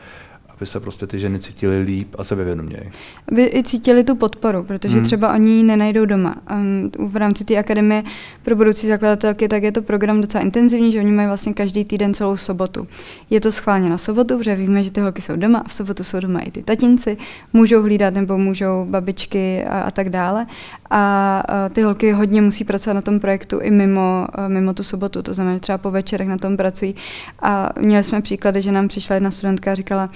aby 0.57 0.67
se 0.67 0.81
prostě 0.81 1.07
ty 1.07 1.19
ženy 1.19 1.39
cítily 1.39 1.83
líp 1.83 2.15
a 2.19 2.25
sebevědoměji. 2.25 2.91
Aby 3.33 3.51
i 3.55 3.63
cítili 3.63 4.05
tu 4.05 4.15
podporu, 4.17 4.63
protože 4.63 4.95
hmm. 4.95 5.05
třeba 5.05 5.35
oni 5.35 5.51
ji 5.51 5.63
nenajdou 5.63 6.05
doma. 6.05 6.35
Um, 6.51 6.91
v 6.99 7.17
rámci 7.17 7.45
té 7.45 7.57
akademie 7.57 8.03
pro 8.43 8.57
budoucí 8.57 8.89
zakladatelky, 8.89 9.49
tak 9.49 9.63
je 9.63 9.73
to 9.73 9.83
program 9.83 10.21
docela 10.21 10.45
intenzivní, 10.45 10.93
že 10.93 10.99
oni 10.99 11.13
mají 11.13 11.29
vlastně 11.29 11.55
každý 11.55 11.85
týden 11.85 12.15
celou 12.15 12.37
sobotu. 12.37 12.87
Je 13.31 13.41
to 13.41 13.53
schválně 13.53 13.91
na 13.91 13.99
sobotu, 13.99 14.39
protože 14.39 14.57
víme, 14.57 14.83
že 14.83 14.91
ty 14.91 15.01
holky 15.01 15.23
jsou 15.23 15.37
doma 15.37 15.59
a 15.59 15.69
v 15.69 15.75
sobotu 15.75 16.05
jsou 16.05 16.21
doma 16.21 16.41
i 16.41 16.51
ty 16.51 16.63
tatínci, 16.63 17.17
můžou 17.53 17.83
hlídat 17.83 18.15
nebo 18.15 18.39
můžou 18.39 18.87
babičky 18.91 19.65
a, 19.65 19.81
a 19.81 19.91
tak 19.91 20.09
dále. 20.09 20.47
A, 20.91 21.43
a 21.49 21.69
ty 21.69 21.83
holky 21.83 22.13
hodně 22.13 22.43
musí 22.43 22.65
pracovat 22.65 22.95
na 22.95 23.03
tom 23.03 23.21
projektu 23.21 23.61
i 23.61 23.71
mimo, 23.71 24.27
mimo 24.49 24.75
tu 24.75 24.83
sobotu, 24.83 25.23
to 25.23 25.35
znamená, 25.35 25.57
že 25.57 25.61
třeba 25.61 25.79
po 25.79 25.91
večerech 25.91 26.29
na 26.29 26.39
tom 26.39 26.57
pracují. 26.57 26.95
A 27.43 27.71
měli 27.81 28.03
jsme 28.03 28.21
příklady, 28.21 28.63
že 28.63 28.73
nám 28.73 28.89
přišla 28.89 29.15
jedna 29.15 29.31
studentka 29.31 29.73
a 29.73 29.75
říkala, 29.75 30.11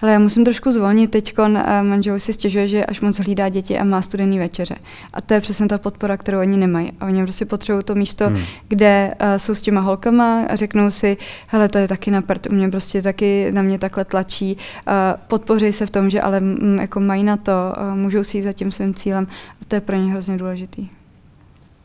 hele, 0.00 0.12
já 0.12 0.18
musím 0.18 0.44
trošku 0.44 0.72
zvolnit 0.72 1.10
teď, 1.10 1.34
manžel 1.82 2.18
si 2.18 2.32
stěžuje, 2.32 2.68
že 2.68 2.84
až 2.84 3.00
moc 3.00 3.18
hlídá 3.18 3.48
děti 3.48 3.78
a 3.78 3.84
má 3.84 4.02
studený 4.02 4.38
večeře. 4.38 4.74
A 5.12 5.20
to 5.20 5.34
je 5.34 5.40
přesně 5.40 5.66
ta 5.66 5.78
podpora, 5.78 6.16
kterou 6.16 6.40
oni 6.40 6.56
nemají. 6.56 6.92
A 7.00 7.06
oni 7.06 7.22
prostě 7.22 7.44
potřebují 7.44 7.84
to 7.84 7.94
místo, 7.94 8.26
hmm. 8.26 8.38
kde 8.68 9.14
uh, 9.20 9.26
jsou 9.36 9.54
s 9.54 9.62
těma 9.62 9.80
holkama 9.80 10.44
a 10.44 10.56
řeknou 10.56 10.90
si, 10.90 11.16
hele, 11.46 11.68
to 11.68 11.78
je 11.78 11.88
taky 11.88 12.10
na 12.10 12.22
prd, 12.22 12.46
mě 12.46 12.68
prostě 12.68 13.02
taky 13.02 13.52
na 13.52 13.62
mě 13.62 13.78
takhle 13.78 14.04
tlačí. 14.04 14.56
Uh, 14.56 14.92
podpoří 15.28 15.72
se 15.72 15.86
v 15.86 15.90
tom, 15.90 16.10
že 16.10 16.20
ale 16.20 16.36
m, 16.36 16.78
jako 16.80 17.00
mají 17.00 17.24
na 17.24 17.36
to, 17.36 17.52
uh, 17.52 17.98
můžou 17.98 18.24
si 18.24 18.38
jít 18.38 18.42
za 18.42 18.52
tím 18.52 18.72
svým 18.72 18.94
cílem. 18.94 19.26
A 19.62 19.64
to 19.68 19.74
je 19.74 19.80
pro 19.80 19.96
ně 19.96 20.12
hrozně 20.12 20.36
důležitý. 20.36 20.88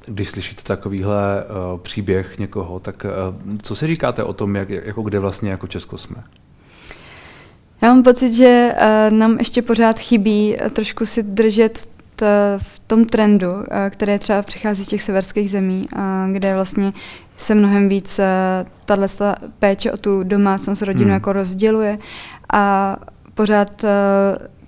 Když 0.06 0.30
slyšíte 0.30 0.62
takovýhle 0.64 1.44
uh, 1.44 1.80
příběh 1.80 2.40
někoho, 2.40 2.80
tak 2.80 3.06
uh, 3.06 3.58
co 3.62 3.76
si 3.76 3.88
říkáte 3.88 4.24
o 4.24 4.34
tom, 4.34 4.56
jak, 4.56 4.70
jako 4.70 5.02
kde 5.02 5.20
vlastně 5.20 5.50
jako 5.50 5.68
Česko 5.68 5.98
jsme? 5.98 6.24
Já 7.82 7.88
mám 7.94 8.04
pocit, 8.04 8.34
že 8.34 8.76
uh, 8.76 9.18
nám 9.18 9.38
ještě 9.38 9.62
pořád 9.62 10.00
chybí 10.00 10.58
uh, 10.62 10.70
trošku 10.70 11.06
si 11.06 11.24
držet 11.24 11.90
t, 12.16 12.26
v 12.58 12.80
tom 12.80 13.06
trendu, 13.06 13.52
uh, 13.52 13.64
které 13.90 14.20
třeba 14.20 14.42
přichází 14.42 14.86
z 14.86 14.88
těch 14.88 15.02
severských 15.02 15.52
zemí, 15.52 15.88
uh, 15.96 16.02
kde 16.32 16.54
vlastně 16.54 16.94
se 17.38 17.56
mnohem 17.56 17.90
víc 17.90 18.20
uh, 18.20 18.26
tahle 18.86 19.08
péče 19.60 19.92
o 19.92 19.98
tu 19.98 20.24
domácnost 20.24 20.82
rodinu 20.82 21.06
hmm. 21.06 21.14
jako 21.14 21.34
rozděluje 21.34 22.00
a 22.54 22.98
pořád 23.34 23.84
uh, 23.84 23.90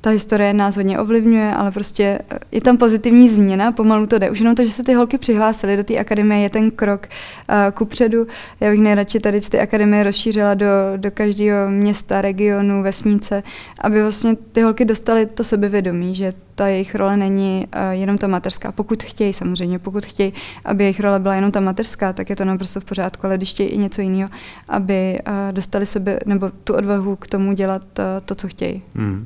ta 0.02 0.10
historie 0.10 0.54
nás 0.54 0.76
hodně 0.76 1.00
ovlivňuje, 1.00 1.54
ale 1.54 1.72
prostě 1.72 2.20
eh, 2.30 2.40
je 2.52 2.62
tam 2.62 2.78
pozitivní 2.78 3.30
změna, 3.30 3.72
pomalu 3.72 4.08
to 4.08 4.20
jde. 4.20 4.30
Už 4.30 4.40
jenom 4.40 4.56
to, 4.56 4.66
že 4.66 4.72
se 4.72 4.84
ty 4.84 4.94
holky 4.94 5.18
přihlásily 5.18 5.78
do 5.78 5.84
té 5.84 5.98
akademie, 5.98 6.42
je 6.42 6.50
ten 6.50 6.72
krok 6.72 7.08
uh, 7.08 7.56
ku 7.74 7.86
předu. 7.86 8.28
Já 8.60 8.70
bych 8.72 8.80
nejradši 8.80 9.20
tady 9.20 9.42
z 9.42 9.50
té 9.50 9.60
akademie 9.60 10.04
rozšířila 10.04 10.54
do, 10.54 10.66
do 10.98 11.12
každého 11.12 11.70
města, 11.70 12.22
regionu, 12.22 12.84
vesnice, 12.84 13.44
aby 13.80 14.02
vlastně 14.02 14.36
ty 14.52 14.62
holky 14.62 14.86
dostaly 14.86 15.26
to 15.26 15.44
sebevědomí, 15.44 16.16
že 16.16 16.34
ta 16.56 16.68
jejich 16.68 16.96
role 16.96 17.18
není 17.18 17.68
uh, 17.76 17.82
jenom 17.92 18.18
ta 18.18 18.28
mateřská. 18.28 18.72
Pokud 18.72 19.04
chtějí 19.04 19.34
samozřejmě, 19.34 19.80
pokud 19.80 20.06
chtějí, 20.06 20.34
aby 20.66 20.84
jejich 20.84 21.00
role 21.00 21.20
byla 21.20 21.36
jenom 21.36 21.52
ta 21.52 21.60
mateřská, 21.60 22.14
tak 22.14 22.30
je 22.30 22.36
to 22.36 22.46
naprosto 22.46 22.80
v 22.80 22.86
pořádku, 22.86 23.28
ale 23.28 23.38
když 23.38 23.50
chtějí 23.50 23.70
i 23.70 23.78
něco 23.78 24.02
jiného, 24.02 24.30
aby 24.70 25.20
uh, 25.28 25.34
dostali 25.52 25.86
sebe, 25.86 26.20
nebo 26.26 26.52
tu 26.64 26.74
odvahu 26.74 27.16
k 27.16 27.28
tomu 27.28 27.54
dělat 27.54 27.82
uh, 28.00 28.06
to, 28.26 28.36
co 28.36 28.48
chtějí. 28.48 28.82
Hmm 28.96 29.26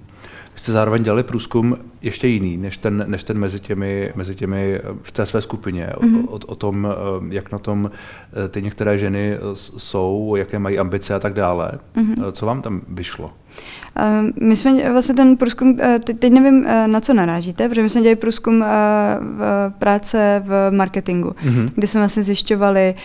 jste 0.56 0.72
zároveň 0.72 1.04
dělali 1.04 1.24
průzkum 1.24 1.78
ještě 2.06 2.28
jiný, 2.28 2.58
než 2.58 2.78
ten, 2.78 3.06
než 3.08 3.24
ten 3.24 3.38
mezi, 3.38 3.60
těmi, 3.60 4.12
mezi 4.16 4.36
těmi 4.36 4.80
v 5.02 5.12
té 5.12 5.26
své 5.26 5.42
skupině, 5.42 5.90
mm-hmm. 5.98 6.26
o, 6.28 6.32
o, 6.32 6.40
o 6.46 6.56
tom, 6.56 6.88
eh, 6.92 7.36
jak 7.36 7.52
na 7.52 7.60
tom 7.60 7.92
eh, 7.92 8.48
ty 8.48 8.62
některé 8.62 8.98
ženy 8.98 9.34
eh, 9.34 9.40
jsou, 9.54 10.36
jaké 10.38 10.60
mají 10.60 10.80
ambice 10.80 11.16
a 11.16 11.20
tak 11.20 11.34
dále. 11.34 11.72
Mm-hmm. 11.96 12.32
Co 12.32 12.46
vám 12.46 12.62
tam 12.62 12.82
vyšlo? 12.88 13.32
My 14.42 14.56
jsme 14.56 14.92
vlastně 14.92 15.16
ten 15.16 15.38
průzkum, 15.38 15.78
eh, 15.82 16.00
teď 16.00 16.32
nevím, 16.32 16.64
eh, 16.68 16.88
na 16.88 17.00
co 17.02 17.14
narážíte, 17.14 17.70
protože 17.70 17.82
my 17.82 17.90
jsme 17.90 18.02
dělali 18.02 18.16
průzkum 18.16 18.64
eh, 18.64 18.68
v 19.20 19.72
práce 19.80 20.44
v 20.46 20.72
marketingu, 20.72 21.30
mm-hmm. 21.30 21.70
kde 21.76 21.88
jsme 21.88 22.02
vlastně 22.02 22.24
zjišťovali... 22.24 22.96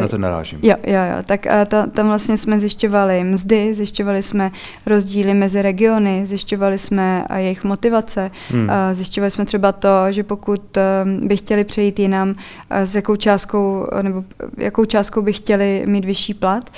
Na 0.00 0.08
to 0.08 0.18
narážím. 0.18 0.58
Jo, 0.62 0.74
jo, 0.86 1.00
jo, 1.16 1.22
tak 1.24 1.46
ta, 1.66 1.86
tam 1.86 2.06
vlastně 2.06 2.36
jsme 2.36 2.60
zjišťovali 2.60 3.24
mzdy, 3.24 3.74
zjišťovali 3.74 4.22
jsme 4.22 4.50
rozdíly 4.86 5.34
mezi 5.34 5.62
regiony, 5.62 6.26
zjišťovali 6.26 6.78
jsme 6.78 7.24
jejich 7.36 7.64
motivace, 7.64 8.30
mm. 8.52 8.70
zjišťovali 8.92 9.30
jsme 9.30 9.44
třeba 9.44 9.72
to, 9.72 9.88
že 10.10 10.22
pokud 10.22 10.78
by 11.20 11.36
chtěli 11.36 11.64
přejít 11.64 11.98
jinam, 11.98 12.34
s 12.70 12.94
jakou 12.94 13.16
částkou, 13.16 13.86
nebo 14.02 14.24
jakou 14.58 14.84
částkou 14.84 15.22
by 15.22 15.32
chtěli 15.32 15.82
mít 15.86 16.04
vyšší 16.04 16.34
plat. 16.34 16.70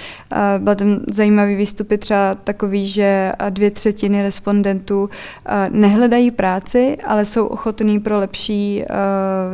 Byl 0.58 0.74
tam 0.74 1.00
zajímavý 1.08 1.56
výstupy 1.56 1.98
třeba 1.98 2.34
takový, 2.34 2.88
že 2.88 3.32
dvě 3.50 3.70
třetiny 3.70 4.22
respondentů 4.22 5.10
eh, 5.46 5.68
nehledají 5.70 6.30
práci, 6.30 6.98
ale 7.06 7.24
jsou 7.24 7.46
ochotní 7.46 8.00
pro 8.00 8.18
lepší, 8.18 8.82
eh, 8.82 8.86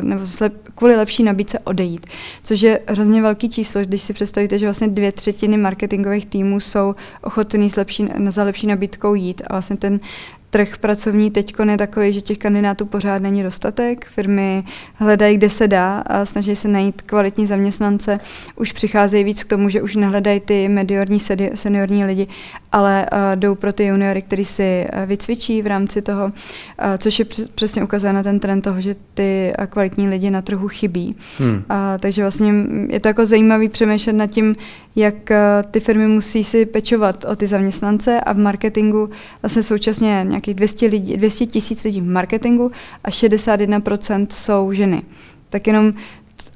nebo 0.02 0.25
kvůli 0.75 0.97
lepší 0.97 1.23
nabídce 1.23 1.59
odejít. 1.59 2.06
Což 2.42 2.61
je 2.61 2.80
hrozně 2.87 3.23
velký 3.23 3.49
číslo, 3.49 3.80
když 3.80 4.02
si 4.02 4.12
představíte, 4.12 4.59
že 4.59 4.66
vlastně 4.66 4.88
dvě 4.88 5.12
třetiny 5.12 5.56
marketingových 5.56 6.26
týmů 6.26 6.61
jsou 6.61 6.94
ochotní 7.23 7.68
za 8.28 8.44
lepší 8.44 8.66
nabídkou 8.66 9.14
jít 9.14 9.42
a 9.47 9.52
vlastně 9.52 9.76
ten 9.76 10.00
trh 10.52 10.78
pracovní 10.78 11.30
teď 11.30 11.54
je 11.71 11.78
takový, 11.78 12.12
že 12.12 12.21
těch 12.21 12.38
kandidátů 12.38 12.87
pořád 12.87 13.23
není 13.23 13.42
dostatek. 13.42 14.06
Firmy 14.06 14.64
hledají, 14.94 15.37
kde 15.37 15.50
se 15.50 15.68
dá 15.68 15.99
a 15.99 16.25
snaží 16.25 16.56
se 16.56 16.68
najít 16.68 17.02
kvalitní 17.02 17.47
zaměstnance. 17.47 18.21
Už 18.56 18.73
přicházejí 18.73 19.25
víc 19.25 19.44
k 19.44 19.49
tomu, 19.49 19.68
že 19.68 19.82
už 19.82 19.97
nehledají 19.97 20.40
ty 20.40 20.68
mediorní 20.68 21.18
seniorní 21.54 22.04
lidi, 22.04 22.26
ale 22.73 23.06
uh, 23.12 23.18
jdou 23.35 23.54
pro 23.54 23.73
ty 23.73 23.87
juniory, 23.87 24.23
který 24.23 24.44
si 24.44 24.87
uh, 24.92 25.06
vycvičí 25.06 25.62
v 25.62 25.66
rámci 25.66 26.02
toho, 26.02 26.25
uh, 26.25 26.32
což 26.99 27.18
je 27.18 27.25
přesně 27.54 27.85
ukazuje 27.85 28.12
na 28.12 28.23
ten 28.23 28.40
trend 28.40 28.62
toho, 28.62 28.80
že 28.80 28.97
ty 29.14 29.52
uh, 29.59 29.66
kvalitní 29.66 30.09
lidi 30.09 30.30
na 30.30 30.42
trhu 30.42 30.68
chybí. 30.68 31.16
Hmm. 31.38 31.54
Uh, 31.54 31.62
takže 31.99 32.23
vlastně 32.23 32.52
je 32.88 33.00
to 33.00 33.09
jako 33.09 33.26
zajímavý 33.26 33.68
přemýšlet 33.68 34.12
nad 34.12 34.26
tím, 34.26 34.56
jak 34.97 35.14
uh, 35.14 35.37
ty 35.71 35.80
firmy 35.80 36.06
musí 36.06 36.44
si 36.44 36.66
pečovat 36.66 37.25
o 37.25 37.37
ty 37.37 37.47
zaměstnance 37.47 38.21
a 38.21 38.32
v 38.32 38.38
marketingu 38.38 39.11
vlastně 39.42 39.62
současně 39.62 40.25
nějakých 40.43 40.55
200 40.55 40.87
lidí, 40.87 41.17
200 41.17 41.47
tisíc 41.47 41.85
lidí 41.85 42.01
v 42.01 42.07
marketingu 42.07 42.73
a 43.05 43.11
61% 43.11 44.27
jsou 44.31 44.73
ženy. 44.73 45.03
Tak 45.49 45.67
jenom 45.67 45.93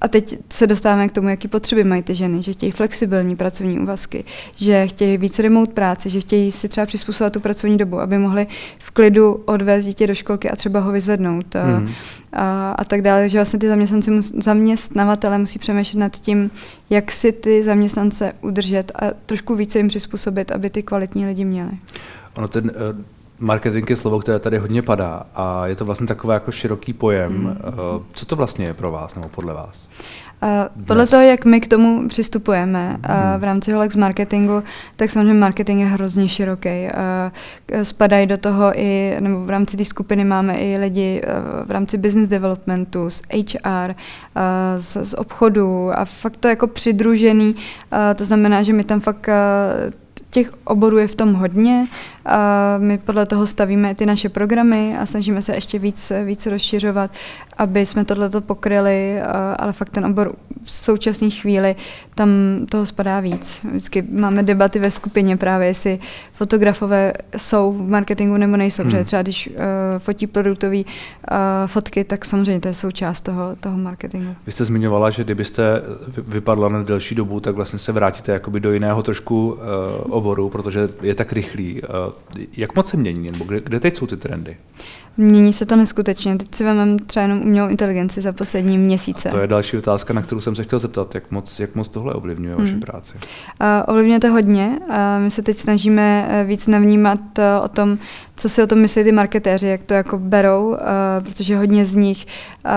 a 0.00 0.08
teď 0.08 0.38
se 0.52 0.66
dostáváme 0.66 1.08
k 1.08 1.12
tomu, 1.12 1.28
jaký 1.28 1.48
potřeby 1.48 1.84
mají 1.84 2.02
ty 2.02 2.14
ženy, 2.14 2.42
že 2.42 2.52
chtějí 2.52 2.72
flexibilní 2.72 3.36
pracovní 3.36 3.78
úvazky, 3.78 4.24
že 4.56 4.86
chtějí 4.86 5.18
víc 5.18 5.38
remote 5.38 5.72
práci, 5.72 6.10
že 6.10 6.20
chtějí 6.20 6.52
si 6.52 6.68
třeba 6.68 6.86
přizpůsobovat 6.86 7.32
tu 7.32 7.40
pracovní 7.40 7.76
dobu, 7.76 8.00
aby 8.00 8.18
mohli 8.18 8.46
v 8.78 8.90
klidu 8.90 9.32
odvést 9.44 9.84
dítě 9.84 10.06
do 10.06 10.14
školky 10.14 10.50
a 10.50 10.56
třeba 10.56 10.80
ho 10.80 10.92
vyzvednout 10.92 11.46
mm. 11.78 11.88
a, 12.32 12.72
a 12.72 12.84
tak 12.84 13.02
dále. 13.02 13.28
Že 13.28 13.38
vlastně 13.38 13.58
ty 13.58 13.68
zaměstnanci, 13.68 14.10
zaměstnavatele 14.20 15.38
musí 15.38 15.58
přemýšlet 15.58 16.00
nad 16.00 16.16
tím, 16.16 16.50
jak 16.90 17.12
si 17.12 17.32
ty 17.32 17.62
zaměstnance 17.62 18.32
udržet 18.40 18.92
a 18.94 19.10
trošku 19.26 19.54
více 19.54 19.78
jim 19.78 19.88
přizpůsobit, 19.88 20.52
aby 20.52 20.70
ty 20.70 20.82
kvalitní 20.82 21.26
lidi 21.26 21.44
měli. 21.44 21.72
Ono 22.36 22.48
ten 22.48 22.64
uh 22.64 23.15
marketing 23.38 23.90
je 23.90 23.96
slovo, 23.96 24.18
které 24.18 24.38
tady 24.38 24.58
hodně 24.58 24.82
padá 24.82 25.22
a 25.34 25.66
je 25.66 25.76
to 25.76 25.84
vlastně 25.84 26.06
takový 26.06 26.32
jako 26.32 26.52
široký 26.52 26.92
pojem. 26.92 27.32
Hmm. 27.32 27.56
Co 28.12 28.26
to 28.26 28.36
vlastně 28.36 28.66
je 28.66 28.74
pro 28.74 28.90
vás 28.90 29.14
nebo 29.14 29.28
podle 29.28 29.54
vás? 29.54 29.88
Uh, 30.42 30.84
podle 30.84 31.06
toho, 31.06 31.22
jak 31.22 31.44
my 31.44 31.60
k 31.60 31.68
tomu 31.68 32.08
přistupujeme 32.08 32.96
uh, 32.96 33.40
v 33.40 33.44
rámci 33.44 33.72
Holex 33.72 33.96
marketingu, 33.96 34.62
tak 34.96 35.10
samozřejmě 35.10 35.34
marketing 35.34 35.80
je 35.80 35.86
hrozně 35.86 36.28
široký. 36.28 36.68
Uh, 36.68 37.82
spadají 37.82 38.26
do 38.26 38.38
toho 38.38 38.80
i, 38.80 39.16
nebo 39.20 39.44
v 39.44 39.50
rámci 39.50 39.76
té 39.76 39.84
skupiny 39.84 40.24
máme 40.24 40.58
i 40.58 40.78
lidi 40.78 41.22
v 41.64 41.70
rámci 41.70 41.98
business 41.98 42.28
developmentu, 42.28 43.10
z 43.10 43.22
HR, 43.32 43.94
z, 44.78 44.96
z 45.06 45.14
obchodu 45.14 45.90
a 45.98 46.04
fakt 46.04 46.36
to 46.36 46.48
jako 46.48 46.66
přidružený. 46.66 47.56
To 48.14 48.24
znamená, 48.24 48.62
že 48.62 48.72
my 48.72 48.84
tam 48.84 49.00
fakt 49.00 49.28
těch 50.30 50.52
oborů 50.64 50.98
je 50.98 51.08
v 51.08 51.14
tom 51.14 51.34
hodně. 51.34 51.84
A 52.26 52.74
my 52.78 52.98
podle 52.98 53.26
toho 53.26 53.46
stavíme 53.46 53.94
ty 53.94 54.06
naše 54.06 54.28
programy 54.28 54.96
a 54.98 55.06
snažíme 55.06 55.42
se 55.42 55.54
ještě 55.54 55.78
víc, 55.78 56.12
víc 56.24 56.46
rozšiřovat, 56.46 57.10
aby 57.56 57.86
jsme 57.86 58.04
tohleto 58.04 58.40
pokryli, 58.40 59.20
ale 59.56 59.72
fakt 59.72 59.90
ten 59.90 60.06
obor 60.06 60.32
v 60.62 60.70
současné 60.70 61.30
chvíli 61.30 61.76
tam 62.14 62.28
toho 62.68 62.86
spadá 62.86 63.20
víc. 63.20 63.60
Vždycky 63.70 64.02
máme 64.02 64.42
debaty 64.42 64.78
ve 64.78 64.90
skupině 64.90 65.36
právě, 65.36 65.68
jestli 65.68 65.98
fotografové 66.32 67.12
jsou 67.36 67.72
v 67.72 67.88
marketingu 67.88 68.36
nebo 68.36 68.56
nejsou, 68.56 68.82
hmm. 68.82 68.90
protože 68.90 69.04
třeba 69.04 69.22
když 69.22 69.48
uh, 69.48 69.54
fotí 69.98 70.26
produktové 70.26 70.76
uh, 70.76 70.84
fotky, 71.66 72.04
tak 72.04 72.24
samozřejmě 72.24 72.60
to 72.60 72.68
je 72.68 72.74
součást 72.74 73.20
toho, 73.20 73.56
toho 73.60 73.78
marketingu. 73.78 74.34
Vy 74.46 74.52
jste 74.52 74.64
zmiňovala, 74.64 75.10
že 75.10 75.24
kdybyste 75.24 75.82
vypadla 76.28 76.68
na 76.68 76.82
delší 76.82 77.14
dobu, 77.14 77.40
tak 77.40 77.54
vlastně 77.54 77.78
se 77.78 77.92
vrátíte 77.92 78.32
jakoby 78.32 78.60
do 78.60 78.72
jiného 78.72 79.02
trošku 79.02 79.46
uh, 79.46 79.58
oboru, 80.16 80.48
protože 80.48 80.88
je 81.02 81.14
tak 81.14 81.32
rychlý. 81.32 81.82
Uh, 81.82 82.12
jak 82.52 82.76
moc 82.76 82.90
se 82.90 82.96
mění, 82.96 83.30
nebo 83.30 83.44
kde, 83.44 83.60
kde 83.60 83.80
teď 83.80 83.96
jsou 83.96 84.06
ty 84.06 84.16
trendy? 84.16 84.56
Mění 85.16 85.52
se 85.52 85.66
to 85.66 85.76
neskutečně. 85.76 86.36
Teď 86.36 86.54
si 86.54 86.64
vezmeme 86.64 86.96
třeba 87.06 87.22
jenom 87.22 87.40
umělou 87.42 87.68
inteligenci 87.68 88.20
za 88.20 88.32
poslední 88.32 88.78
měsíce. 88.78 89.28
A 89.28 89.32
to 89.32 89.38
je 89.38 89.46
další 89.46 89.78
otázka, 89.78 90.14
na 90.14 90.22
kterou 90.22 90.40
jsem 90.40 90.56
se 90.56 90.64
chtěl 90.64 90.78
zeptat. 90.78 91.14
Jak 91.14 91.30
moc, 91.30 91.60
jak 91.60 91.74
moc 91.74 91.88
tohle 91.88 92.14
ovlivňuje 92.14 92.54
hmm. 92.54 92.64
vaši 92.64 92.76
práci? 92.76 93.12
Uh, 93.14 93.66
ovlivňuje 93.86 94.20
to 94.20 94.32
hodně. 94.32 94.78
Uh, 94.88 94.94
my 95.18 95.30
se 95.30 95.42
teď 95.42 95.56
snažíme 95.56 96.26
eh, 96.28 96.44
víc 96.44 96.66
navnímat 96.66 97.20
uh, 97.38 97.44
o 97.64 97.68
tom, 97.68 97.98
co 98.36 98.48
si 98.48 98.62
o 98.62 98.66
tom 98.66 98.78
myslí 98.78 99.04
ty 99.04 99.12
marketéři, 99.12 99.66
jak 99.66 99.82
to 99.82 99.94
jako 99.94 100.18
berou, 100.18 100.68
uh, 100.68 100.76
protože 101.24 101.56
hodně 101.56 101.86
z 101.86 101.94
nich 101.94 102.26
uh, 102.64 102.70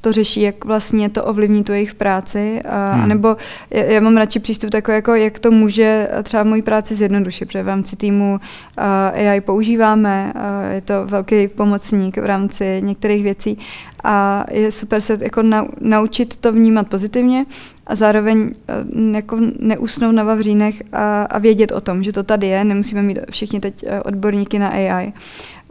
to 0.00 0.12
řeší, 0.12 0.40
jak 0.40 0.64
vlastně 0.64 1.08
to 1.10 1.24
ovlivní 1.24 1.64
tu 1.64 1.72
jejich 1.72 1.94
práci. 1.94 2.62
Uh, 2.64 2.98
hmm. 2.98 3.08
Nebo 3.08 3.36
já, 3.70 3.82
já 3.82 4.00
mám 4.00 4.16
radši 4.16 4.40
přístup 4.40 4.70
takový, 4.70 4.94
jako 4.94 5.14
jak 5.14 5.38
to 5.38 5.50
může 5.50 6.08
třeba 6.22 6.42
moji 6.42 6.62
práci 6.62 6.94
zjednodušit, 6.94 7.44
protože 7.46 7.62
v 7.62 7.68
rámci 7.68 7.96
týmu 7.96 8.40
uh, 8.78 8.84
AI 9.30 9.40
používáme, 9.40 10.32
uh, 10.36 10.74
je 10.74 10.80
to 10.80 11.06
velký 11.06 11.48
pomocník 11.70 12.18
v 12.18 12.24
rámci 12.26 12.82
některých 12.84 13.22
věcí. 13.22 13.58
A 14.04 14.44
je 14.50 14.72
super 14.72 15.00
se 15.00 15.18
jako 15.22 15.42
naučit 15.80 16.36
to 16.36 16.52
vnímat 16.52 16.88
pozitivně 16.88 17.46
a 17.90 17.94
zároveň 17.94 18.40
uh, 18.40 19.14
jako 19.14 19.38
neusnout 19.58 20.14
na 20.14 20.24
vavřínech 20.24 20.82
a, 20.92 21.22
a 21.22 21.38
vědět 21.38 21.72
o 21.72 21.80
tom, 21.80 22.02
že 22.02 22.12
to 22.12 22.22
tady 22.22 22.46
je, 22.46 22.64
nemusíme 22.64 23.02
mít 23.02 23.18
všichni 23.30 23.60
teď 23.60 23.84
odborníky 24.04 24.58
na 24.58 24.68
AI 24.68 25.12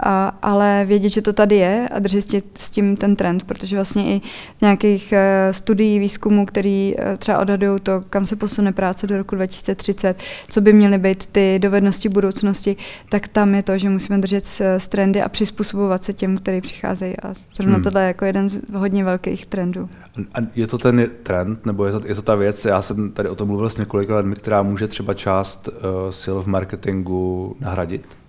a, 0.04 0.28
ale 0.42 0.86
vědět, 0.86 1.10
že 1.10 1.22
to 1.22 1.34
tady 1.34 1.56
je 1.56 1.90
a 1.92 2.00
držet 2.00 2.26
s 2.58 2.70
tím 2.70 2.98
ten 2.98 3.16
trend, 3.16 3.44
protože 3.44 3.76
vlastně 3.76 4.16
i 4.16 4.22
z 4.58 4.62
nějakých 4.62 5.14
uh, 5.14 5.52
studií, 5.52 6.00
výzkumů, 6.00 6.46
který 6.46 6.96
třeba 7.18 7.40
odhadují 7.40 7.80
to, 7.80 8.04
kam 8.10 8.26
se 8.26 8.36
posune 8.36 8.72
práce 8.72 9.08
do 9.08 9.18
roku 9.18 9.36
2030, 9.36 10.18
co 10.50 10.62
by 10.62 10.74
měly 10.74 10.98
být 10.98 11.26
ty 11.26 11.60
dovednosti 11.60 12.10
budoucnosti, 12.10 12.76
tak 13.10 13.28
tam 13.28 13.56
je 13.56 13.64
to, 13.64 13.78
že 13.78 13.90
musíme 13.90 14.18
držet 14.18 14.46
s, 14.46 14.62
s 14.62 14.88
trendy 14.88 15.22
a 15.22 15.30
přizpůsobovat 15.30 16.04
se 16.04 16.14
těm, 16.14 16.38
který 16.38 16.62
přicházejí. 16.62 17.14
A 17.24 17.34
zrovna 17.56 17.76
hmm. 17.76 17.84
tohle 17.84 18.02
je 18.02 18.08
jako 18.08 18.26
jeden 18.26 18.50
z 18.50 18.60
hodně 18.74 19.04
velkých 19.04 19.46
trendů. 19.46 19.90
A 20.34 20.38
je 20.56 20.68
to 20.68 20.78
ten 20.78 21.10
trend, 21.24 21.66
nebo 21.66 21.86
je 21.86 21.92
to, 21.92 22.02
je 22.10 22.16
to 22.16 22.22
ta 22.22 22.36
věc, 22.36 22.66
já 22.66 22.82
jsem 22.82 23.12
tady 23.12 23.30
o 23.30 23.36
tom 23.36 23.48
mluvil 23.48 23.70
s 23.70 23.78
několika 23.78 24.18
lidmi, 24.18 24.36
která 24.36 24.62
může 24.62 24.88
třeba 24.88 25.14
část 25.14 25.68
uh, 25.68 26.12
sil 26.22 26.38
v 26.44 26.48
marketingu 26.48 27.56
nahradit? 27.60 28.20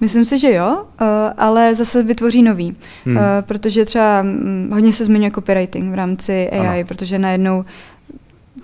Myslím 0.00 0.24
si, 0.24 0.38
že 0.38 0.52
jo, 0.52 0.84
eh, 1.00 1.04
ale 1.36 1.74
zase 1.74 2.02
vytvoří 2.02 2.42
nový, 2.42 2.76
hmm. 3.04 3.18
Eh, 3.18 3.42
protože 3.42 3.84
třeba 3.84 4.22
hm, 4.22 4.70
hodně 4.72 4.92
se 4.92 5.04
zmiňuje 5.04 5.30
copywriting 5.30 5.92
v 5.92 5.94
rámci 5.94 6.50
AI, 6.50 6.80
ano. 6.80 6.88
protože 6.88 7.18
najednou 7.18 7.64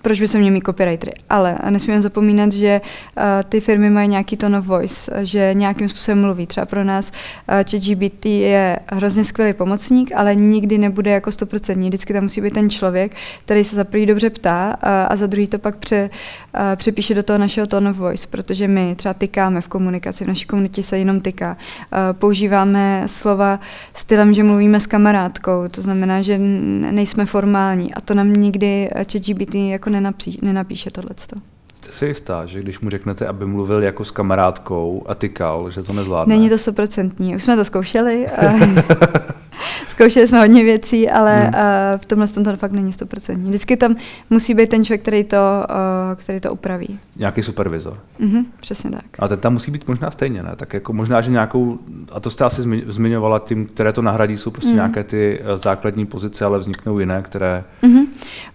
proč 0.06 0.20
by 0.20 0.28
se 0.28 0.38
měli 0.38 0.50
mít 0.50 0.64
copywritery. 0.66 1.12
Ale 1.30 1.58
nesmíme 1.70 2.02
zapomínat, 2.02 2.52
že 2.52 2.80
uh, 2.80 3.22
ty 3.48 3.60
firmy 3.60 3.90
mají 3.90 4.08
nějaký 4.08 4.36
tone 4.36 4.58
of 4.58 4.66
voice, 4.66 5.24
že 5.24 5.50
nějakým 5.54 5.88
způsobem 5.88 6.20
mluví. 6.20 6.46
Třeba 6.46 6.66
pro 6.66 6.84
nás 6.84 7.10
uh, 7.10 7.54
ChatGPT 7.70 8.26
je 8.26 8.78
hrozně 8.86 9.24
skvělý 9.24 9.52
pomocník, 9.52 10.10
ale 10.14 10.34
nikdy 10.34 10.78
nebude 10.78 11.10
jako 11.10 11.30
100%. 11.30 11.86
Vždycky 11.86 12.12
tam 12.12 12.22
musí 12.22 12.40
být 12.40 12.54
ten 12.54 12.70
člověk, 12.70 13.12
který 13.44 13.64
se 13.64 13.76
za 13.76 13.84
prvý 13.84 14.06
dobře 14.06 14.30
ptá 14.30 14.76
uh, 14.82 14.88
a 15.08 15.16
za 15.16 15.26
druhý 15.26 15.46
to 15.46 15.58
pak 15.58 15.76
pře, 15.76 16.10
uh, 16.54 16.60
přepíše 16.76 17.14
do 17.14 17.22
toho 17.22 17.38
našeho 17.38 17.66
tone 17.66 17.90
of 17.90 17.96
voice, 17.96 18.28
protože 18.30 18.68
my 18.68 18.94
třeba 18.96 19.14
tykáme 19.14 19.60
v 19.60 19.68
komunikaci, 19.68 20.24
v 20.24 20.28
naší 20.28 20.46
komunitě 20.46 20.82
se 20.82 20.98
jenom 20.98 21.20
tyká. 21.20 21.56
Uh, 21.56 21.98
používáme 22.18 23.02
slova 23.06 23.60
stylem, 23.94 24.34
že 24.34 24.42
mluvíme 24.42 24.80
s 24.80 24.86
kamarádkou, 24.86 25.68
to 25.70 25.82
znamená, 25.82 26.22
že 26.22 26.38
nejsme 26.38 27.26
formální 27.26 27.94
a 27.94 28.00
to 28.00 28.14
nám 28.14 28.32
nikdy 28.32 28.90
ChatGPT 29.12 29.54
jako 29.54 29.95
nenapí, 29.96 30.38
nenapíše 30.42 30.90
tohleto. 30.90 31.36
Jste 31.74 31.92
si 31.92 32.06
jistá, 32.06 32.46
že 32.46 32.60
když 32.60 32.80
mu 32.80 32.90
řeknete, 32.90 33.26
aby 33.26 33.46
mluvil 33.46 33.82
jako 33.82 34.04
s 34.04 34.10
kamarádkou 34.10 35.04
a 35.06 35.14
tykal, 35.14 35.70
že 35.70 35.82
to 35.82 35.92
nezvládne? 35.92 36.34
Není 36.34 36.48
to 36.48 36.58
stoprocentní. 36.58 37.36
Už 37.36 37.42
jsme 37.42 37.56
to 37.56 37.64
zkoušeli. 37.64 38.26
Zkoušeli 39.88 40.26
jsme 40.26 40.38
hodně 40.38 40.64
věcí, 40.64 41.10
ale 41.10 41.40
hmm. 41.40 41.52
uh, 41.54 42.00
v 42.00 42.06
tomhle 42.06 42.28
tom 42.28 42.44
to 42.44 42.56
fakt 42.56 42.72
není 42.72 42.92
stoprocentní. 42.92 43.48
Vždycky 43.48 43.76
tam 43.76 43.96
musí 44.30 44.54
být 44.54 44.70
ten 44.70 44.84
člověk, 44.84 45.02
který 45.02 45.24
to, 45.24 45.36
uh, 45.36 46.20
který 46.20 46.40
to 46.40 46.52
upraví. 46.52 46.98
Nějaký 47.16 47.42
supervizor. 47.42 47.98
Mm-hmm, 48.20 48.44
přesně 48.60 48.90
tak. 48.90 49.04
A 49.18 49.28
ten 49.28 49.38
tam 49.38 49.52
musí 49.52 49.70
být 49.70 49.88
možná 49.88 50.10
stejně, 50.10 50.42
ne? 50.42 50.52
Tak 50.56 50.74
jako 50.74 50.92
možná, 50.92 51.20
že 51.20 51.30
nějakou, 51.30 51.78
a 52.12 52.20
to 52.20 52.30
jste 52.30 52.44
asi 52.44 52.62
zmiňovala, 52.86 53.38
tím, 53.38 53.66
které 53.66 53.92
to 53.92 54.02
nahradí, 54.02 54.38
jsou 54.38 54.50
prostě 54.50 54.70
mm. 54.70 54.76
nějaké 54.76 55.04
ty 55.04 55.40
uh, 55.40 55.60
základní 55.62 56.06
pozice, 56.06 56.44
ale 56.44 56.58
vzniknou 56.58 56.98
jiné, 56.98 57.22
které... 57.22 57.64
Mm-hmm. 57.82 58.06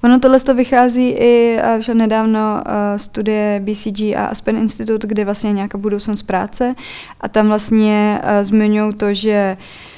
Ono 0.03 0.19
tohle 0.19 0.39
to 0.39 0.55
vychází 0.55 1.09
i 1.09 1.57
uh, 1.89 1.95
nedávno 1.95 2.39
uh, 2.39 2.97
studie 2.97 3.61
BCG 3.65 4.01
a 4.01 4.25
Aspen 4.25 4.57
Institute, 4.57 5.07
kde 5.07 5.25
vlastně 5.25 5.53
nějaká 5.53 5.77
budoucnost 5.77 6.23
práce 6.23 6.75
a 7.21 7.27
tam 7.29 7.47
vlastně 7.47 8.21
uh, 8.23 8.29
zmiňují 8.43 8.93
to, 8.93 9.13
že 9.13 9.57
uh, 9.59 9.90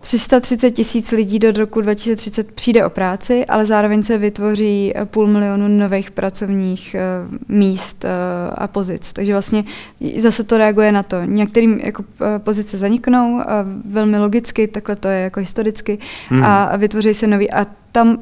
330 0.00 0.70
tisíc 0.70 1.12
lidí 1.12 1.38
do 1.38 1.50
roku 1.52 1.80
2030 1.80 2.52
přijde 2.52 2.86
o 2.86 2.90
práci, 2.90 3.46
ale 3.46 3.66
zároveň 3.66 4.02
se 4.02 4.18
vytvoří 4.18 4.92
eh, 4.94 5.04
půl 5.04 5.26
milionu 5.26 5.68
nových 5.68 6.10
pracovních 6.10 6.96
uh, 7.28 7.56
míst 7.56 8.04
uh, 8.04 8.10
a 8.54 8.68
pozic. 8.68 9.12
Takže 9.12 9.32
vlastně 9.32 9.64
zase 10.18 10.44
to 10.44 10.58
reaguje 10.58 10.92
na 10.92 11.02
to. 11.02 11.24
Některým 11.24 11.80
jako, 11.84 12.04
pozice 12.38 12.78
zaniknou, 12.78 13.40
velmi 13.84 14.18
logicky, 14.18 14.68
takhle 14.68 14.96
to 14.96 15.08
je 15.08 15.20
jako 15.20 15.40
historicky, 15.40 15.98
hmm. 16.28 16.44
a 16.44 16.76
vytvoří 16.76 17.14
se 17.14 17.26
nový. 17.26 17.50
A 17.50 17.66
tam 17.92 18.18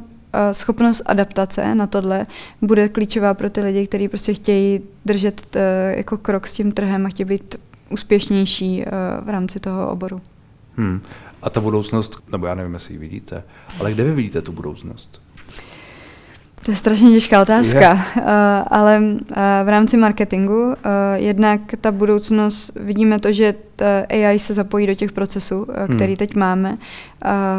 schopnost 0.53 1.03
adaptace 1.07 1.75
na 1.75 1.87
tohle 1.87 2.27
bude 2.63 2.89
klíčová 2.89 3.35
pro 3.35 3.51
ty 3.51 3.61
lidi, 3.61 3.87
kteří 3.87 4.09
prostě 4.09 4.35
chtějí 4.35 4.81
držet 5.05 5.57
jako 5.89 6.17
krok 6.17 6.47
s 6.47 6.55
tím 6.55 6.73
trhem 6.73 7.07
a 7.07 7.09
chtějí 7.09 7.27
být 7.27 7.57
úspěšnější 7.91 8.85
v 9.25 9.29
rámci 9.29 9.61
toho 9.61 9.91
oboru. 9.91 10.21
Hmm. 10.77 11.01
A 11.49 11.51
ta 11.51 11.61
budoucnost, 11.61 12.19
nebo 12.33 12.47
já 12.47 12.55
nevím, 12.55 12.75
jestli 12.75 12.95
ji 12.95 12.99
vidíte, 12.99 13.43
ale 13.81 13.93
kde 13.93 14.05
vy 14.05 14.13
vidíte 14.13 14.43
tu 14.43 14.53
budoucnost? 14.53 15.21
To 16.65 16.71
je 16.71 16.77
strašně 16.77 17.11
těžká 17.11 17.43
otázka, 17.43 17.93
uh, 17.93 18.23
ale 18.67 19.01
uh, 19.01 19.37
v 19.65 19.69
rámci 19.69 19.97
marketingu 19.97 20.63
uh, 20.63 20.75
jednak 21.15 21.61
ta 21.81 21.93
budoucnost, 21.93 22.71
vidíme 22.77 23.19
to, 23.19 23.33
že 23.33 23.55
AI 24.11 24.39
se 24.39 24.55
zapojí 24.55 24.87
do 24.87 24.95
těch 24.95 25.13
procesů, 25.13 25.63
uh, 25.63 25.75
hmm. 25.75 25.97
který 25.97 26.17
teď 26.17 26.35
máme. 26.35 26.71
Uh, 26.73 26.79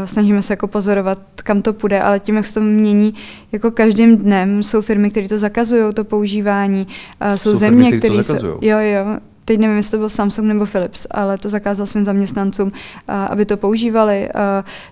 snažíme 0.06 0.42
se 0.42 0.54
jako 0.54 0.68
pozorovat, 0.68 1.22
kam 1.36 1.62
to 1.62 1.74
půjde, 1.74 2.02
ale 2.02 2.20
tím, 2.20 2.36
jak 2.36 2.46
se 2.46 2.54
to 2.54 2.62
mění, 2.62 3.14
jako 3.52 3.72
každým 3.72 4.18
dnem 4.18 4.64
jsou 4.64 4.82
firmy, 4.82 5.10
které 5.12 5.28
to 5.28 5.40
zakazují, 5.40 5.94
to 5.94 6.04
používání. 6.04 6.88
Uh, 7.22 7.32
jsou, 7.36 7.52
jsou 7.52 7.56
země, 7.56 7.98
které... 7.98 8.16
Jo, 8.62 8.78
jo, 8.80 9.20
teď 9.50 9.60
nevím, 9.60 9.78
jestli 9.78 9.92
to 9.92 9.98
byl 9.98 10.10
Samsung 10.10 10.48
nebo 10.48 10.66
Philips, 10.66 11.08
ale 11.12 11.38
to 11.38 11.50
zakázal 11.50 11.86
svým 11.86 12.06
zaměstnancům, 12.06 12.72
aby 13.08 13.46
to 13.46 13.58
používali, 13.58 14.30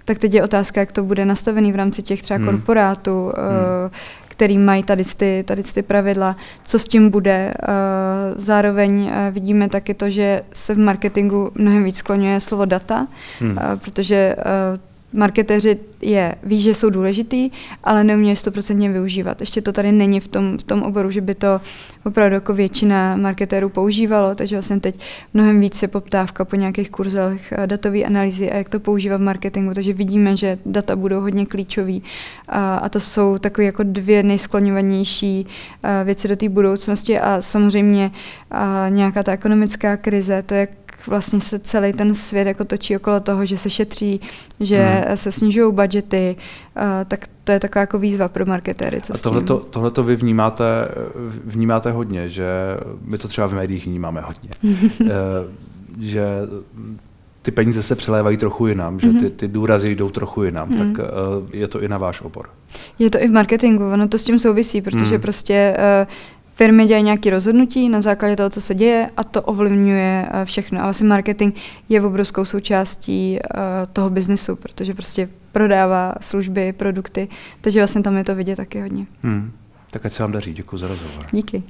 tak 0.05 0.19
teď 0.19 0.33
je 0.33 0.43
otázka, 0.43 0.79
jak 0.79 0.91
to 0.91 1.03
bude 1.03 1.25
nastavený 1.25 1.71
v 1.71 1.75
rámci 1.75 2.01
těch 2.01 2.23
třeba 2.23 2.37
hmm. 2.37 2.45
korporátů, 2.45 3.31
hmm 3.37 3.91
který 4.27 4.57
mají 4.57 4.83
tady 4.83 5.03
ty, 5.03 5.43
tady 5.47 5.63
ty 5.63 5.81
pravidla, 5.81 6.35
co 6.63 6.79
s 6.79 6.85
tím 6.85 7.09
bude. 7.09 7.53
Zároveň 8.35 9.11
vidíme 9.31 9.69
taky 9.69 9.93
to, 9.93 10.09
že 10.09 10.41
se 10.53 10.73
v 10.73 10.77
marketingu 10.77 11.51
mnohem 11.55 11.83
víc 11.83 11.97
skloňuje 11.97 12.39
slovo 12.39 12.65
data, 12.65 13.07
hmm. 13.39 13.57
protože 13.83 14.35
marketéři 15.13 15.79
je, 16.01 16.35
ví, 16.43 16.61
že 16.61 16.73
jsou 16.73 16.89
důležitý, 16.89 17.49
ale 17.83 18.03
neumějí 18.03 18.35
stoprocentně 18.35 18.89
využívat. 18.89 19.39
Ještě 19.39 19.61
to 19.61 19.71
tady 19.71 19.91
není 19.91 20.19
v 20.19 20.27
tom, 20.27 20.57
v 20.57 20.63
tom 20.63 20.83
oboru, 20.83 21.11
že 21.11 21.21
by 21.21 21.35
to 21.35 21.61
opravdu 22.05 22.33
jako 22.33 22.53
většina 22.53 23.15
marketérů 23.15 23.69
používalo, 23.69 24.35
takže 24.35 24.55
vlastně 24.55 24.79
teď 24.79 24.95
mnohem 25.33 25.59
víc 25.59 25.81
je 25.81 25.87
poptávka 25.87 26.45
po 26.45 26.55
nějakých 26.55 26.91
kurzech 26.91 27.51
eh, 27.51 27.67
datové 27.67 28.03
analýzy 28.03 28.51
a 28.51 28.57
jak 28.57 28.69
to 28.69 28.79
používat 28.79 29.17
v 29.17 29.21
marketingu, 29.21 29.73
takže 29.73 29.93
vidíme, 29.93 30.37
že 30.37 30.57
data 30.65 30.95
budou 30.95 31.21
hodně 31.21 31.45
klíčový. 31.45 32.03
A, 32.47 32.77
a 32.77 32.89
to 32.89 32.99
jsou 32.99 33.37
takové 33.37 33.65
jako 33.65 33.83
dvě 33.83 34.23
nejskloňovanější 34.23 35.47
eh, 35.83 36.03
věci 36.03 36.27
do 36.27 36.35
té 36.35 36.49
budoucnosti. 36.49 37.19
A 37.19 37.41
samozřejmě 37.41 38.11
a 38.51 38.85
nějaká 38.89 39.23
ta 39.23 39.31
ekonomická 39.31 39.97
krize, 39.97 40.43
to, 40.45 40.53
jak 40.53 40.69
vlastně 41.07 41.39
se 41.39 41.59
celý 41.59 41.93
ten 41.93 42.15
svět 42.15 42.47
jako 42.47 42.65
točí 42.65 42.95
okolo 42.95 43.19
toho, 43.19 43.45
že 43.45 43.57
se 43.57 43.69
šetří, 43.69 44.21
že 44.59 44.77
hmm. 44.77 45.17
se 45.17 45.31
snižují 45.31 45.73
budgety, 45.73 46.35
tak 47.07 47.25
to 47.43 47.51
je 47.51 47.59
taková 47.59 47.81
jako 47.81 47.99
výzva 47.99 48.27
pro 48.27 48.45
marketéry. 48.45 49.01
Co 49.01 49.13
a 49.13 49.17
tohleto, 49.17 49.57
tohleto 49.57 50.03
vy 50.03 50.15
vnímáte, 50.15 50.63
vnímáte 51.45 51.91
hodně, 51.91 52.29
že 52.29 52.45
my 53.01 53.17
to 53.17 53.27
třeba 53.27 53.47
v 53.47 53.53
médiích 53.53 53.85
vnímáme 53.85 54.21
hodně. 54.21 54.49
uh, 54.63 55.07
že 55.99 56.27
ty 57.47 57.51
peníze 57.51 57.83
se 57.83 57.95
přelévají 57.95 58.37
trochu 58.37 58.67
jinam, 58.67 58.99
že 58.99 59.07
ty, 59.07 59.13
mhm. 59.13 59.29
ty 59.29 59.47
důrazy 59.47 59.95
jdou 59.95 60.09
trochu 60.09 60.43
jinam, 60.43 60.69
mm. 60.69 60.77
tak 60.77 60.87
uh, 60.87 61.05
je 61.53 61.67
to 61.67 61.81
i 61.81 61.87
na 61.87 61.97
váš 61.97 62.21
obor. 62.21 62.49
Je 62.99 63.09
to 63.09 63.21
i 63.21 63.27
v 63.27 63.31
marketingu, 63.31 63.91
ono 63.91 64.07
to 64.07 64.17
s 64.17 64.23
tím 64.23 64.39
souvisí, 64.39 64.81
protože 64.81 65.15
mm. 65.15 65.21
prostě 65.21 65.77
uh, 65.77 66.13
firmy 66.57 66.85
dělají 66.85 67.03
nějaké 67.03 67.29
rozhodnutí 67.29 67.89
na 67.89 68.01
základě 68.01 68.35
toho, 68.35 68.49
co 68.49 68.61
se 68.61 68.75
děje 68.75 69.09
a 69.17 69.23
to 69.23 69.41
ovlivňuje 69.41 70.29
eh, 70.31 70.45
všechno. 70.45 70.79
A 70.79 70.83
vlastně 70.83 71.07
marketing 71.07 71.55
je 71.89 72.01
obrovskou 72.01 72.45
součástí 72.45 73.39
uh, 73.39 73.59
toho 73.93 74.09
biznesu, 74.09 74.55
protože 74.55 74.93
prostě 74.93 75.29
prodává 75.51 76.15
služby, 76.21 76.73
produkty, 76.73 77.27
takže 77.61 77.79
vlastně 77.79 78.01
tam 78.01 78.17
je 78.17 78.23
to 78.23 78.35
vidět 78.35 78.55
taky 78.55 78.81
hodně. 78.81 79.05
Hmm. 79.23 79.51
Tak 79.91 80.05
ať 80.05 80.13
se 80.13 80.23
vám 80.23 80.31
daří, 80.31 80.53
děkuji 80.53 80.77
za 80.77 80.87
rozhovor. 80.87 81.25
Díky. 81.31 81.63